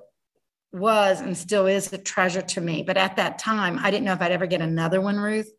was 0.72 1.22
and 1.22 1.38
still 1.38 1.68
is 1.68 1.92
a 1.92 1.98
treasure 1.98 2.42
to 2.42 2.62
me. 2.62 2.84
But 2.84 2.98
at 2.98 3.18
that 3.18 3.40
time, 3.40 3.80
I 3.80 3.92
didn't 3.92 4.06
know 4.06 4.14
if 4.14 4.22
I'd 4.22 4.32
ever 4.32 4.48
get 4.48 4.62
another 4.62 5.02
one, 5.02 5.18
Ruth. 5.18 5.50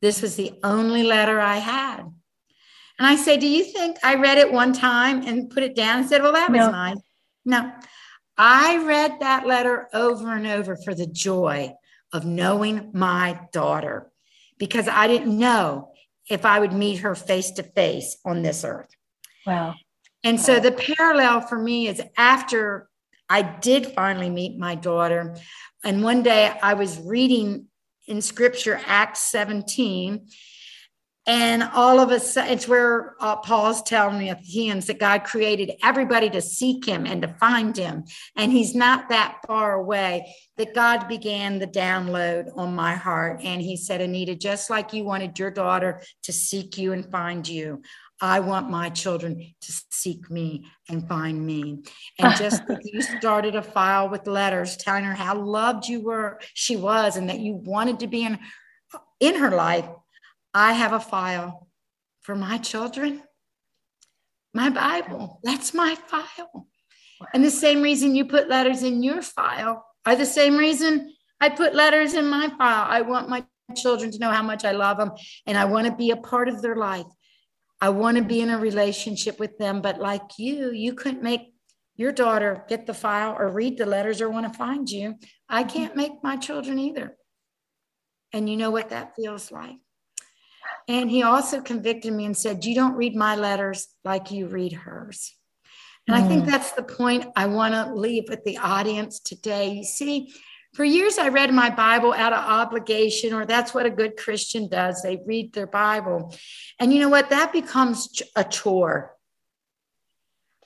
This 0.00 0.22
was 0.22 0.36
the 0.36 0.52
only 0.64 1.02
letter 1.02 1.40
I 1.40 1.58
had. 1.58 2.00
And 2.98 3.06
I 3.06 3.16
said, 3.16 3.40
Do 3.40 3.48
you 3.48 3.64
think 3.64 3.98
I 4.02 4.16
read 4.16 4.38
it 4.38 4.52
one 4.52 4.72
time 4.72 5.26
and 5.26 5.50
put 5.50 5.62
it 5.62 5.76
down 5.76 6.00
and 6.00 6.08
said, 6.08 6.22
Well, 6.22 6.32
that 6.32 6.50
was 6.50 6.58
no. 6.58 6.70
nice? 6.70 6.98
No. 7.44 7.72
I 8.36 8.84
read 8.84 9.20
that 9.20 9.46
letter 9.46 9.88
over 9.92 10.34
and 10.34 10.46
over 10.46 10.76
for 10.76 10.94
the 10.94 11.06
joy 11.06 11.74
of 12.12 12.24
knowing 12.24 12.90
my 12.92 13.40
daughter 13.52 14.10
because 14.58 14.88
I 14.88 15.06
didn't 15.06 15.38
know 15.38 15.92
if 16.30 16.44
I 16.44 16.60
would 16.60 16.72
meet 16.72 16.98
her 16.98 17.14
face 17.14 17.50
to 17.52 17.62
face 17.62 18.16
on 18.24 18.42
this 18.42 18.64
earth. 18.64 18.90
Wow. 19.46 19.74
And 20.24 20.40
so 20.40 20.60
the 20.60 20.72
parallel 20.72 21.40
for 21.40 21.58
me 21.58 21.88
is 21.88 22.00
after 22.16 22.88
I 23.28 23.42
did 23.42 23.86
finally 23.86 24.30
meet 24.30 24.58
my 24.58 24.74
daughter. 24.74 25.36
And 25.84 26.02
one 26.02 26.22
day 26.22 26.56
I 26.62 26.74
was 26.74 27.00
reading 27.00 27.66
in 28.06 28.20
scripture, 28.20 28.80
Acts 28.86 29.20
17. 29.30 30.28
And 31.24 31.62
all 31.62 32.00
of 32.00 32.10
a 32.10 32.18
sudden, 32.18 32.52
it's 32.52 32.66
where 32.66 33.14
uh, 33.20 33.36
Paul's 33.36 33.82
telling 33.82 34.18
me 34.18 34.30
at 34.30 34.42
the 34.42 34.70
end 34.70 34.82
that 34.82 34.98
God 34.98 35.22
created 35.22 35.70
everybody 35.82 36.28
to 36.30 36.42
seek 36.42 36.84
him 36.84 37.06
and 37.06 37.22
to 37.22 37.28
find 37.28 37.76
him. 37.76 38.04
And 38.36 38.50
he's 38.50 38.74
not 38.74 39.08
that 39.10 39.38
far 39.46 39.74
away. 39.74 40.34
That 40.56 40.74
God 40.74 41.06
began 41.06 41.60
the 41.60 41.66
download 41.68 42.50
on 42.56 42.74
my 42.74 42.94
heart. 42.94 43.40
And 43.44 43.62
he 43.62 43.76
said, 43.76 44.00
Anita, 44.00 44.34
just 44.34 44.68
like 44.68 44.92
you 44.92 45.04
wanted 45.04 45.38
your 45.38 45.52
daughter 45.52 46.02
to 46.24 46.32
seek 46.32 46.76
you 46.76 46.92
and 46.92 47.08
find 47.08 47.46
you, 47.48 47.82
I 48.20 48.40
want 48.40 48.70
my 48.70 48.88
children 48.88 49.54
to 49.60 49.72
seek 49.90 50.30
me 50.30 50.66
and 50.88 51.08
find 51.08 51.44
me. 51.44 51.82
And 52.18 52.36
just 52.36 52.68
like 52.68 52.80
you 52.84 53.00
started 53.00 53.54
a 53.54 53.62
file 53.62 54.08
with 54.08 54.26
letters 54.26 54.76
telling 54.76 55.04
her 55.04 55.14
how 55.14 55.36
loved 55.36 55.88
you 55.88 56.00
were, 56.00 56.40
she 56.54 56.76
was, 56.76 57.16
and 57.16 57.28
that 57.30 57.40
you 57.40 57.54
wanted 57.54 58.00
to 58.00 58.08
be 58.08 58.24
in, 58.24 58.38
in 59.20 59.36
her 59.36 59.50
life, 59.50 59.86
I 60.54 60.72
have 60.72 60.92
a 60.92 61.00
file 61.00 61.68
for 62.20 62.34
my 62.34 62.58
children. 62.58 63.22
My 64.54 64.68
Bible, 64.68 65.40
that's 65.42 65.72
my 65.72 65.94
file. 65.94 66.68
And 67.32 67.44
the 67.44 67.50
same 67.50 67.82
reason 67.82 68.14
you 68.14 68.24
put 68.24 68.48
letters 68.48 68.82
in 68.82 69.02
your 69.02 69.22
file 69.22 69.84
are 70.04 70.16
the 70.16 70.26
same 70.26 70.56
reason 70.56 71.14
I 71.40 71.48
put 71.48 71.74
letters 71.74 72.14
in 72.14 72.26
my 72.28 72.48
file. 72.58 72.86
I 72.88 73.00
want 73.02 73.28
my 73.28 73.44
children 73.76 74.10
to 74.10 74.18
know 74.18 74.30
how 74.30 74.42
much 74.42 74.64
I 74.64 74.72
love 74.72 74.98
them 74.98 75.12
and 75.46 75.56
I 75.56 75.64
want 75.64 75.86
to 75.86 75.94
be 75.94 76.10
a 76.10 76.16
part 76.16 76.48
of 76.48 76.60
their 76.60 76.76
life. 76.76 77.06
I 77.80 77.88
want 77.88 78.16
to 78.16 78.22
be 78.22 78.40
in 78.40 78.50
a 78.50 78.58
relationship 78.58 79.40
with 79.40 79.58
them. 79.58 79.80
But 79.80 79.98
like 79.98 80.38
you, 80.38 80.70
you 80.70 80.94
couldn't 80.94 81.22
make 81.22 81.52
your 81.96 82.12
daughter 82.12 82.64
get 82.68 82.86
the 82.86 82.94
file 82.94 83.36
or 83.38 83.48
read 83.48 83.78
the 83.78 83.86
letters 83.86 84.20
or 84.20 84.30
want 84.30 84.50
to 84.50 84.58
find 84.58 84.88
you. 84.88 85.16
I 85.48 85.64
can't 85.64 85.96
make 85.96 86.22
my 86.22 86.36
children 86.36 86.78
either. 86.78 87.16
And 88.32 88.48
you 88.48 88.56
know 88.56 88.70
what 88.70 88.90
that 88.90 89.16
feels 89.16 89.50
like. 89.50 89.76
And 90.88 91.10
he 91.10 91.22
also 91.22 91.60
convicted 91.60 92.12
me 92.12 92.24
and 92.24 92.36
said, 92.36 92.64
You 92.64 92.74
don't 92.74 92.96
read 92.96 93.14
my 93.14 93.36
letters 93.36 93.88
like 94.04 94.30
you 94.30 94.46
read 94.46 94.72
hers. 94.72 95.34
And 96.06 96.16
mm. 96.16 96.20
I 96.20 96.28
think 96.28 96.44
mm. 96.44 96.46
that's 96.46 96.72
the 96.72 96.82
point 96.82 97.26
I 97.36 97.46
want 97.46 97.74
to 97.74 97.94
leave 97.94 98.24
with 98.28 98.44
the 98.44 98.58
audience 98.58 99.20
today. 99.20 99.72
You 99.72 99.84
see, 99.84 100.32
for 100.74 100.84
years 100.84 101.18
I 101.18 101.28
read 101.28 101.52
my 101.52 101.70
Bible 101.70 102.12
out 102.12 102.32
of 102.32 102.44
obligation, 102.44 103.34
or 103.34 103.44
that's 103.44 103.74
what 103.74 103.86
a 103.86 103.90
good 103.90 104.16
Christian 104.16 104.68
does. 104.68 105.02
They 105.02 105.20
read 105.26 105.52
their 105.52 105.66
Bible. 105.66 106.34
And 106.78 106.92
you 106.92 107.00
know 107.00 107.10
what? 107.10 107.30
That 107.30 107.52
becomes 107.52 108.22
a 108.34 108.44
chore. 108.44 109.14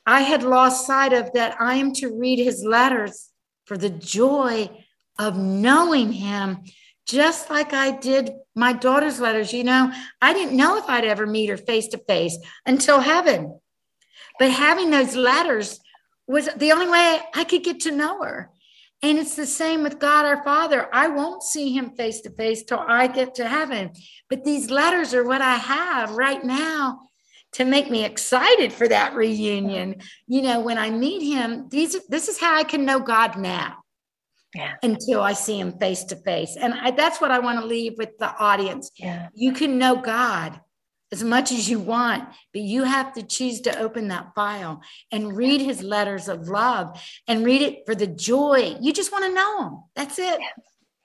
I 0.07 0.21
had 0.21 0.45
lost 0.45 0.87
sight 0.87 1.13
of 1.13 1.33
that 1.33 1.61
I 1.61 1.75
am 1.75 1.93
to 1.95 2.17
read 2.17 2.39
his 2.39 2.65
letters 2.65 3.31
for 3.65 3.77
the 3.77 3.91
joy 3.91 4.71
of 5.19 5.37
knowing 5.37 6.13
him, 6.13 6.63
just 7.07 7.51
like 7.51 7.73
I 7.73 7.93
did 7.93 8.33
my 8.55 8.73
daughter's 8.73 9.21
letters. 9.21 9.53
You 9.53 9.65
know, 9.65 9.93
I 10.21 10.33
didn't 10.33 10.57
know 10.57 10.77
if 10.77 10.89
I'd 10.89 11.05
ever 11.05 11.27
meet 11.27 11.49
her 11.49 11.57
face 11.57 11.89
to 11.89 11.99
face 11.99 12.37
until 12.67 13.01
heaven. 13.01 13.59
But 14.39 14.51
having 14.51 14.91
those 14.91 15.17
letters 15.17 15.81
was 16.27 16.49
the 16.57 16.73
only 16.73 16.89
way 16.89 17.21
I 17.35 17.45
could 17.45 17.65
get 17.65 17.81
to 17.81 17.93
know 17.93 18.23
her. 18.23 18.51
And 19.03 19.19
it's 19.19 19.37
the 19.37 19.47
same 19.47 19.83
with 19.83 19.99
God 19.99 20.25
our 20.25 20.43
Father. 20.43 20.89
I 20.93 21.09
won't 21.09 21.43
see 21.43 21.73
him 21.73 21.91
face 21.91 22.23
to 22.23 22.31
face 22.31 22.65
till 22.65 22.81
I 22.81 23.07
get 23.07 23.37
to 23.37 23.49
heaven. 23.49 23.93
But 24.29 24.45
these 24.45 24.71
letters 24.71 25.15
are 25.15 25.25
what 25.25 25.43
I 25.43 25.57
have 25.57 26.13
right 26.13 26.43
now 26.43 27.01
to 27.53 27.65
make 27.65 27.91
me 27.91 28.05
excited 28.05 28.73
for 28.73 28.89
that 28.89 29.15
reunion. 29.15 29.97
You 30.27 30.43
know, 30.43 30.61
when 30.61 30.79
I 30.79 30.91
meet 30.91 31.23
him, 31.23 31.69
these 31.69 31.97
this 32.09 32.29
is 32.29 32.39
how 32.39 32.55
I 32.55 32.65
can 32.65 32.85
know 32.85 32.99
God 32.99 33.39
now. 33.39 33.77
Yeah. 34.57 34.75
Until 34.83 35.21
I 35.21 35.35
see 35.35 35.61
him 35.61 35.79
face 35.79 36.05
to 36.05 36.17
face. 36.17 36.57
And 36.59 36.73
I, 36.73 36.91
that's 36.91 37.21
what 37.21 37.31
I 37.31 37.39
want 37.41 37.61
to 37.61 37.67
leave 37.67 37.99
with 37.99 38.17
the 38.19 38.35
audience. 38.39 38.91
Yeah. 38.97 39.29
You 39.35 39.53
can 39.53 39.79
know 39.79 39.97
God 39.97 40.61
as 41.13 41.23
much 41.23 41.53
as 41.53 41.69
you 41.69 41.79
want, 41.79 42.25
but 42.53 42.63
you 42.63 42.85
have 42.85 43.13
to 43.15 43.23
choose 43.23 43.61
to 43.63 43.79
open 43.79 44.09
that 44.09 44.35
file 44.35 44.81
and 45.13 45.37
read 45.37 45.61
his 45.61 45.83
letters 45.83 46.29
of 46.29 46.49
love 46.49 46.99
and 47.29 47.45
read 47.45 47.61
it 47.61 47.83
for 47.85 47.95
the 47.95 48.07
joy. 48.07 48.77
You 48.81 48.93
just 48.93 49.13
want 49.13 49.25
to 49.25 49.35
know 49.35 49.63
him. 49.63 49.83
That's 49.95 50.19
it. 50.19 50.41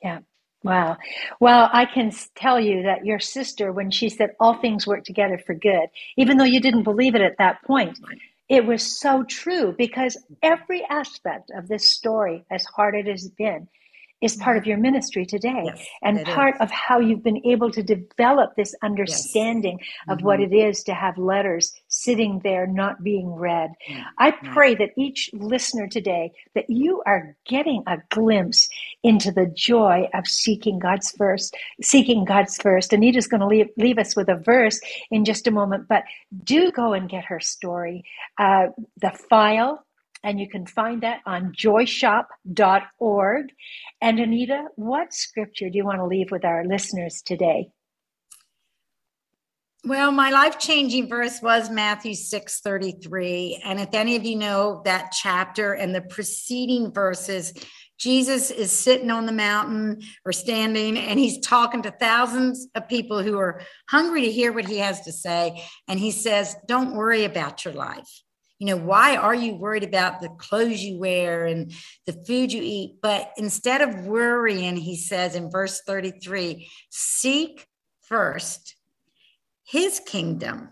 Yeah. 0.01 0.19
Wow. 0.63 0.97
Well, 1.39 1.69
I 1.73 1.85
can 1.85 2.11
tell 2.35 2.59
you 2.59 2.83
that 2.83 3.05
your 3.05 3.19
sister, 3.19 3.71
when 3.71 3.89
she 3.91 4.09
said 4.09 4.31
all 4.39 4.53
things 4.53 4.85
work 4.85 5.03
together 5.03 5.39
for 5.43 5.55
good, 5.55 5.89
even 6.17 6.37
though 6.37 6.45
you 6.45 6.61
didn't 6.61 6.83
believe 6.83 7.15
it 7.15 7.21
at 7.21 7.37
that 7.39 7.63
point, 7.63 7.99
it 8.51 8.65
was 8.65 8.99
so 8.99 9.23
true 9.23 9.73
because 9.77 10.17
every 10.43 10.83
aspect 10.89 11.51
of 11.55 11.69
this 11.69 11.89
story, 11.89 12.43
as 12.51 12.65
hard 12.65 12.95
as 12.95 13.05
it 13.05 13.11
has 13.11 13.29
been, 13.29 13.69
is 14.21 14.35
part 14.35 14.57
of 14.57 14.67
your 14.67 14.77
ministry 14.77 15.25
today 15.25 15.63
yes, 15.65 15.87
and 16.03 16.23
part 16.25 16.55
is. 16.55 16.61
of 16.61 16.69
how 16.69 16.99
you've 16.99 17.23
been 17.23 17.41
able 17.45 17.71
to 17.71 17.81
develop 17.81 18.55
this 18.55 18.75
understanding 18.83 19.79
yes. 19.79 19.89
of 20.09 20.17
mm-hmm. 20.17 20.27
what 20.27 20.39
it 20.39 20.53
is 20.53 20.83
to 20.83 20.93
have 20.93 21.17
letters 21.17 21.73
sitting 21.87 22.39
there 22.43 22.67
not 22.67 23.01
being 23.03 23.33
read. 23.33 23.71
Mm-hmm. 23.89 24.01
I 24.19 24.31
pray 24.31 24.75
that 24.75 24.91
each 24.95 25.31
listener 25.33 25.87
today 25.87 26.31
that 26.53 26.65
you 26.69 27.01
are 27.07 27.35
getting 27.47 27.83
a 27.87 27.97
glimpse 28.09 28.69
into 29.03 29.31
the 29.31 29.47
joy 29.47 30.07
of 30.13 30.27
seeking 30.27 30.79
God's 30.79 31.11
first, 31.11 31.55
seeking 31.81 32.25
God's 32.25 32.57
first. 32.57 32.93
Anita's 32.93 33.27
going 33.27 33.41
to 33.41 33.47
leave, 33.47 33.69
leave 33.77 33.97
us 33.97 34.15
with 34.15 34.29
a 34.29 34.35
verse 34.35 34.79
in 35.09 35.25
just 35.25 35.47
a 35.47 35.51
moment, 35.51 35.87
but 35.87 36.03
do 36.43 36.71
go 36.71 36.93
and 36.93 37.09
get 37.09 37.25
her 37.25 37.39
story. 37.39 38.03
Uh, 38.37 38.67
the 39.01 39.11
file 39.29 39.85
and 40.23 40.39
you 40.39 40.47
can 40.47 40.65
find 40.65 41.01
that 41.01 41.21
on 41.25 41.53
joyshop.org. 41.53 43.45
And 44.01 44.19
Anita, 44.19 44.65
what 44.75 45.13
scripture 45.13 45.69
do 45.69 45.77
you 45.77 45.85
want 45.85 45.99
to 45.99 46.05
leave 46.05 46.31
with 46.31 46.45
our 46.45 46.63
listeners 46.65 47.21
today? 47.25 47.69
Well, 49.83 50.11
my 50.11 50.29
life 50.29 50.59
changing 50.59 51.09
verse 51.09 51.41
was 51.41 51.71
Matthew 51.71 52.13
6 52.13 52.61
33. 52.61 53.63
And 53.65 53.79
if 53.79 53.89
any 53.93 54.15
of 54.15 54.23
you 54.23 54.35
know 54.35 54.83
that 54.85 55.11
chapter 55.11 55.73
and 55.73 55.95
the 55.95 56.01
preceding 56.01 56.91
verses, 56.91 57.51
Jesus 58.01 58.49
is 58.49 58.71
sitting 58.71 59.11
on 59.11 59.27
the 59.27 59.31
mountain 59.31 60.01
or 60.25 60.33
standing 60.33 60.97
and 60.97 61.19
he's 61.19 61.37
talking 61.37 61.83
to 61.83 61.91
thousands 61.91 62.67
of 62.73 62.89
people 62.89 63.21
who 63.21 63.37
are 63.37 63.61
hungry 63.87 64.21
to 64.21 64.31
hear 64.31 64.51
what 64.51 64.67
he 64.67 64.79
has 64.79 65.01
to 65.01 65.11
say. 65.11 65.63
And 65.87 65.99
he 65.99 66.09
says, 66.09 66.55
Don't 66.67 66.95
worry 66.95 67.25
about 67.25 67.63
your 67.63 67.75
life. 67.75 68.23
You 68.57 68.67
know 68.67 68.77
why 68.77 69.17
are 69.17 69.35
you 69.35 69.53
worried 69.53 69.83
about 69.83 70.19
the 70.19 70.29
clothes 70.29 70.81
you 70.81 70.97
wear 70.97 71.45
and 71.45 71.71
the 72.07 72.13
food 72.13 72.51
you 72.51 72.63
eat? 72.63 72.95
But 73.03 73.33
instead 73.37 73.81
of 73.81 74.07
worrying 74.07 74.77
he 74.77 74.95
says 74.95 75.35
in 75.35 75.51
verse 75.51 75.81
33 75.85 76.67
seek 76.89 77.67
first 78.01 78.75
his 79.63 79.99
kingdom 79.99 80.69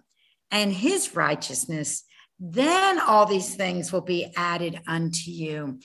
and 0.49 0.73
his 0.73 1.15
righteousness. 1.15 2.05
Then 2.39 2.99
all 2.99 3.27
these 3.27 3.55
things 3.55 3.91
will 3.91 4.01
be 4.01 4.33
added 4.35 4.79
unto 4.87 5.29
you 5.29 5.79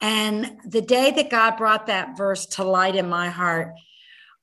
and 0.00 0.58
the 0.66 0.82
day 0.82 1.10
that 1.10 1.30
god 1.30 1.56
brought 1.56 1.86
that 1.86 2.16
verse 2.16 2.46
to 2.46 2.64
light 2.64 2.96
in 2.96 3.08
my 3.08 3.28
heart 3.28 3.74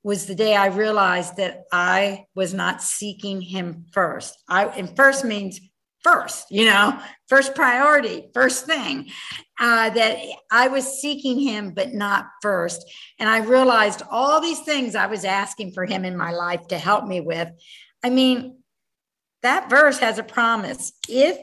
was 0.04 0.26
the 0.26 0.36
day 0.36 0.56
I 0.56 0.68
realized 0.68 1.38
that 1.38 1.64
I 1.72 2.26
was 2.34 2.54
not 2.54 2.82
seeking 2.82 3.42
him 3.42 3.86
first. 3.92 4.36
I 4.48 4.66
and 4.66 4.96
first 4.96 5.24
means 5.24 5.60
first, 6.04 6.48
you 6.50 6.66
know, 6.66 7.00
first 7.28 7.54
priority, 7.54 8.30
first 8.34 8.66
thing, 8.66 9.10
uh, 9.60 9.92
that 9.92 10.18
I 10.52 10.68
was 10.68 11.00
seeking 11.00 11.40
him, 11.40 11.74
but 11.76 11.94
not 11.94 12.26
first. 12.42 12.84
And 13.20 13.30
I 13.30 13.40
realized 13.40 14.02
all 14.10 14.42
these 14.42 14.62
things 14.62 14.96
I 14.96 15.06
was 15.06 15.24
asking 15.24 15.74
for 15.74 15.86
him 15.86 16.04
in 16.04 16.18
my 16.18 16.32
life 16.32 16.68
to 16.70 16.78
help 16.80 17.06
me 17.06 17.22
with. 17.22 17.50
I 18.04 18.10
mean, 18.10 18.58
that 19.44 19.70
verse 19.70 20.00
has 20.00 20.18
a 20.18 20.24
promise. 20.24 20.94
If 21.08 21.38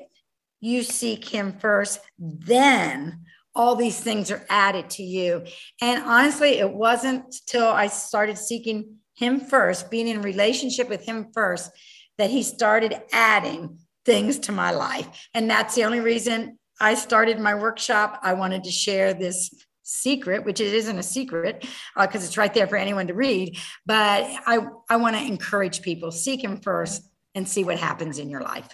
you 0.61 0.83
seek 0.83 1.25
him 1.25 1.57
first, 1.61 2.01
then 2.19 3.27
all 3.59 3.75
these 3.75 3.99
things 3.99 4.31
are 4.31 4.47
added 4.49 4.89
to 4.89 5.03
you. 5.03 5.45
And 5.83 6.03
honestly, 6.05 6.51
it 6.59 6.73
wasn't 6.73 7.35
till 7.47 7.67
I 7.67 7.89
started 7.89 8.39
seeking 8.39 8.99
him 9.17 9.41
first, 9.41 9.91
being 9.91 10.07
in 10.07 10.23
relationship 10.23 10.89
with 10.89 11.05
him 11.05 11.33
first, 11.35 11.71
that 12.19 12.31
he 12.31 12.45
started 12.45 13.01
adding 13.13 13.81
things 14.05 14.39
to 14.39 14.53
my 14.53 14.71
life. 14.71 15.29
And 15.35 15.51
that's 15.51 15.75
the 15.75 15.85
only 15.85 16.01
reason 16.01 16.59
I 16.81 16.95
started 16.95 17.41
my 17.41 17.57
workshop. 17.57 18.21
I 18.23 18.35
wanted 18.35 18.63
to 18.65 18.71
share 18.71 19.13
this 19.13 19.51
secret, 19.83 20.45
which 20.45 20.61
it 20.61 20.73
isn't 20.73 20.99
a 20.99 21.03
secret 21.03 21.67
because 21.97 22.23
uh, 22.23 22.27
it's 22.27 22.39
right 22.39 22.55
there 22.55 22.69
for 22.69 22.77
anyone 22.77 23.09
to 23.09 23.15
read. 23.15 23.59
But 23.85 24.31
I, 24.47 24.67
I 24.89 24.97
want 24.97 25.17
to 25.17 25.23
encourage 25.23 25.83
people 25.83 26.13
seek 26.13 26.45
Him 26.45 26.61
first 26.61 27.03
and 27.35 27.49
see 27.49 27.65
what 27.65 27.79
happens 27.79 28.19
in 28.19 28.31
your 28.31 28.43
life. 28.43 28.69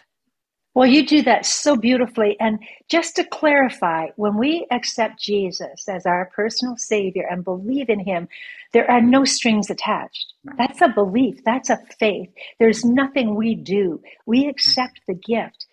Well, 0.75 0.89
you 0.89 1.07
do 1.07 1.23
that 1.23 1.47
so 1.47 1.77
beautifully. 1.77 2.37
And 2.41 2.59
just 2.89 3.17
to 3.17 3.25
clarify, 3.25 4.09
when 4.17 4.37
we 4.37 4.67
accept 4.73 5.23
Jesus 5.23 5.89
as 5.89 6.07
our 6.07 6.31
personal 6.35 6.77
Savior 6.77 7.27
and 7.31 7.45
believe 7.45 7.89
in 7.89 8.01
Him, 8.01 8.29
there 8.73 8.91
are 8.91 9.01
no 9.01 9.25
strings 9.25 9.71
attached. 9.71 10.35
That's 10.59 10.83
a 10.83 10.89
belief, 10.89 11.45
that's 11.45 11.71
a 11.71 11.79
faith. 12.01 12.31
There's 12.59 12.85
nothing 12.85 13.37
we 13.37 13.55
do. 13.55 14.03
We 14.27 14.49
accept 14.49 15.01
the 15.07 15.15
gift. 15.15 15.67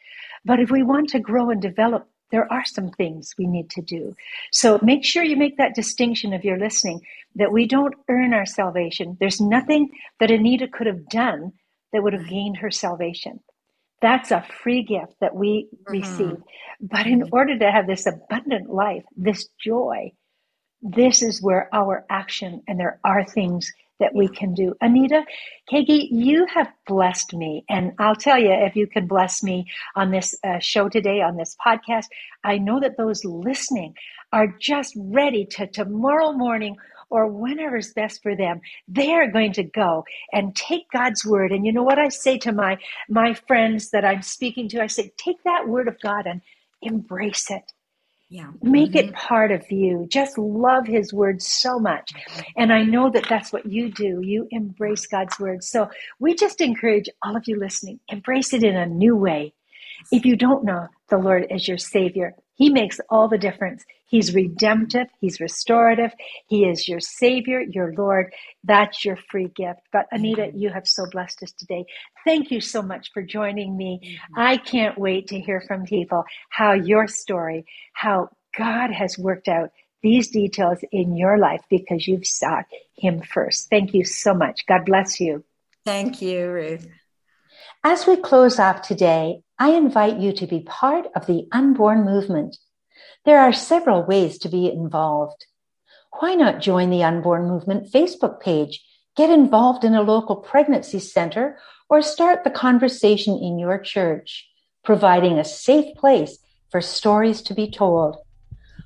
But 0.45 0.59
if 0.59 0.71
we 0.71 0.83
want 0.83 1.09
to 1.09 1.19
grow 1.19 1.49
and 1.49 1.61
develop, 1.61 2.07
there 2.31 2.51
are 2.51 2.65
some 2.65 2.91
things 2.91 3.33
we 3.37 3.47
need 3.47 3.69
to 3.71 3.81
do. 3.81 4.15
So 4.51 4.79
make 4.83 5.03
sure 5.03 5.23
you 5.23 5.35
make 5.35 5.57
that 5.57 5.75
distinction 5.75 6.33
if 6.33 6.43
you're 6.43 6.59
listening 6.59 7.01
that 7.35 7.51
we 7.51 7.67
don't 7.67 7.95
earn 8.09 8.33
our 8.33 8.45
salvation. 8.45 9.17
There's 9.19 9.41
nothing 9.41 9.89
that 10.19 10.31
Anita 10.31 10.67
could 10.67 10.87
have 10.87 11.09
done 11.09 11.53
that 11.91 12.03
would 12.03 12.13
have 12.13 12.29
gained 12.29 12.57
her 12.57 12.71
salvation. 12.71 13.41
That's 14.01 14.31
a 14.31 14.45
free 14.63 14.83
gift 14.83 15.15
that 15.21 15.35
we 15.35 15.67
mm-hmm. 15.73 15.91
receive. 15.91 16.37
But 16.79 17.07
in 17.07 17.29
order 17.31 17.57
to 17.57 17.71
have 17.71 17.87
this 17.87 18.05
abundant 18.07 18.69
life, 18.69 19.03
this 19.15 19.47
joy, 19.63 20.11
this 20.81 21.21
is 21.21 21.41
where 21.41 21.69
our 21.73 22.05
action 22.09 22.63
and 22.67 22.79
there 22.79 22.99
are 23.03 23.23
things 23.23 23.71
that 23.99 24.15
we 24.15 24.27
can 24.27 24.53
do. 24.55 24.73
Anita, 24.81 25.23
Kagi, 25.71 26.07
you 26.11 26.47
have 26.47 26.67
blessed 26.87 27.35
me. 27.35 27.63
And 27.69 27.93
I'll 27.99 28.15
tell 28.15 28.39
you, 28.39 28.51
if 28.51 28.75
you 28.75 28.87
can 28.87 29.05
bless 29.05 29.43
me 29.43 29.67
on 29.95 30.09
this 30.09 30.35
uh, 30.43 30.57
show 30.57 30.89
today, 30.89 31.21
on 31.21 31.37
this 31.37 31.55
podcast, 31.63 32.07
I 32.43 32.57
know 32.57 32.79
that 32.79 32.97
those 32.97 33.23
listening 33.23 33.93
are 34.33 34.47
just 34.59 34.93
ready 34.97 35.45
to 35.45 35.67
tomorrow 35.67 36.31
morning 36.31 36.77
or 37.11 37.27
whenever 37.27 37.77
is 37.77 37.93
best 37.93 38.23
for 38.23 38.35
them 38.35 38.61
they're 38.87 39.31
going 39.31 39.53
to 39.53 39.63
go 39.63 40.03
and 40.31 40.55
take 40.55 40.89
god's 40.91 41.25
word 41.25 41.51
and 41.51 41.65
you 41.65 41.71
know 41.71 41.83
what 41.83 41.99
i 41.99 42.09
say 42.09 42.37
to 42.37 42.51
my 42.51 42.77
my 43.09 43.33
friends 43.33 43.91
that 43.91 44.05
i'm 44.05 44.21
speaking 44.21 44.67
to 44.67 44.81
i 44.81 44.87
say 44.87 45.11
take 45.17 45.43
that 45.43 45.67
word 45.67 45.87
of 45.87 45.99
god 46.01 46.25
and 46.25 46.41
embrace 46.81 47.51
it 47.51 47.71
yeah. 48.31 48.49
Make 48.61 48.91
mm-hmm. 48.91 49.09
it 49.09 49.13
part 49.13 49.51
of 49.51 49.69
you. 49.69 50.07
Just 50.09 50.37
love 50.37 50.87
his 50.87 51.13
word 51.13 51.41
so 51.41 51.77
much. 51.79 52.11
And 52.55 52.71
I 52.71 52.81
know 52.81 53.09
that 53.09 53.27
that's 53.27 53.51
what 53.51 53.65
you 53.65 53.91
do. 53.91 54.21
You 54.23 54.47
embrace 54.51 55.05
God's 55.05 55.37
word. 55.37 55.65
So 55.65 55.89
we 56.17 56.33
just 56.33 56.61
encourage 56.61 57.09
all 57.21 57.35
of 57.35 57.43
you 57.45 57.59
listening, 57.59 57.99
embrace 58.07 58.53
it 58.53 58.63
in 58.63 58.77
a 58.77 58.85
new 58.85 59.17
way. 59.17 59.53
If 60.13 60.25
you 60.25 60.37
don't 60.37 60.63
know 60.63 60.87
the 61.09 61.17
Lord 61.17 61.45
as 61.51 61.67
your 61.67 61.77
Savior, 61.77 62.33
He 62.55 62.69
makes 62.69 63.01
all 63.09 63.27
the 63.27 63.37
difference. 63.37 63.83
He's 64.11 64.35
redemptive, 64.35 65.07
He's 65.21 65.39
restorative, 65.39 66.11
He 66.47 66.65
is 66.65 66.85
your 66.85 66.99
Savior, 66.99 67.61
your 67.61 67.93
Lord. 67.93 68.33
That's 68.61 69.05
your 69.05 69.15
free 69.15 69.47
gift. 69.47 69.79
But 69.93 70.07
Anita, 70.11 70.41
mm-hmm. 70.41 70.57
you 70.57 70.69
have 70.69 70.85
so 70.85 71.05
blessed 71.09 71.41
us 71.43 71.53
today. 71.53 71.85
Thank 72.25 72.51
you 72.51 72.59
so 72.59 72.81
much 72.81 73.13
for 73.13 73.21
joining 73.21 73.77
me. 73.77 74.01
Mm-hmm. 74.03 74.39
I 74.39 74.57
can't 74.57 74.97
wait 74.97 75.27
to 75.27 75.39
hear 75.39 75.63
from 75.65 75.85
people 75.85 76.25
how 76.49 76.73
your 76.73 77.07
story, 77.07 77.65
how 77.93 78.31
God 78.57 78.91
has 78.91 79.17
worked 79.17 79.47
out 79.47 79.69
these 80.03 80.29
details 80.29 80.79
in 80.91 81.15
your 81.15 81.37
life 81.37 81.61
because 81.69 82.05
you've 82.05 82.27
sought 82.27 82.65
Him 82.97 83.21
first. 83.21 83.69
Thank 83.69 83.93
you 83.93 84.03
so 84.03 84.33
much. 84.33 84.65
God 84.67 84.83
bless 84.85 85.21
you. 85.21 85.45
Thank 85.85 86.21
you, 86.21 86.51
Ruth. 86.51 86.85
As 87.81 88.05
we 88.05 88.17
close 88.17 88.59
off 88.59 88.81
today, 88.81 89.41
I 89.57 89.69
invite 89.69 90.17
you 90.17 90.33
to 90.33 90.47
be 90.47 90.59
part 90.59 91.07
of 91.15 91.27
the 91.27 91.47
unborn 91.53 92.03
movement. 92.03 92.57
There 93.25 93.39
are 93.39 93.53
several 93.53 94.03
ways 94.03 94.37
to 94.39 94.49
be 94.49 94.71
involved. 94.71 95.45
Why 96.19 96.35
not 96.35 96.61
join 96.61 96.89
the 96.89 97.03
Unborn 97.03 97.47
Movement 97.47 97.91
Facebook 97.91 98.39
page, 98.39 98.83
get 99.15 99.29
involved 99.29 99.83
in 99.83 99.93
a 99.95 100.01
local 100.01 100.37
pregnancy 100.37 100.99
center, 100.99 101.57
or 101.89 102.01
start 102.01 102.43
the 102.43 102.49
conversation 102.49 103.37
in 103.37 103.59
your 103.59 103.77
church, 103.77 104.49
providing 104.83 105.37
a 105.37 105.43
safe 105.43 105.93
place 105.95 106.39
for 106.71 106.81
stories 106.81 107.43
to 107.43 107.53
be 107.53 107.69
told. 107.69 108.17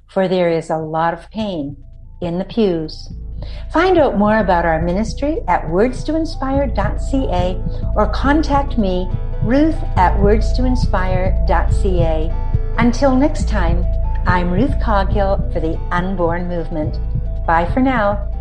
For 0.10 0.28
there 0.28 0.50
is 0.50 0.70
a 0.70 0.78
lot 0.78 1.14
of 1.14 1.32
pain 1.32 1.78
in 2.22 2.38
the 2.40 2.46
pews. 2.46 3.10
Find 3.72 3.98
out 3.98 4.18
more 4.18 4.40
about 4.40 4.66
our 4.66 4.82
ministry 4.82 5.40
at 5.48 5.64
wordstoinspire.ca 5.66 7.94
or 7.96 8.10
contact 8.10 8.78
me, 8.78 9.10
Ruth 9.44 9.82
at 9.96 10.18
wordstoinspire.ca. 10.18 12.52
Until 12.78 13.16
next 13.16 13.48
time, 13.48 13.86
I'm 14.28 14.50
Ruth 14.50 14.82
Coghill 14.82 15.38
for 15.54 15.60
the 15.60 15.78
Unborn 15.92 16.48
Movement. 16.48 16.98
Bye 17.46 17.72
for 17.72 17.80
now. 17.80 18.35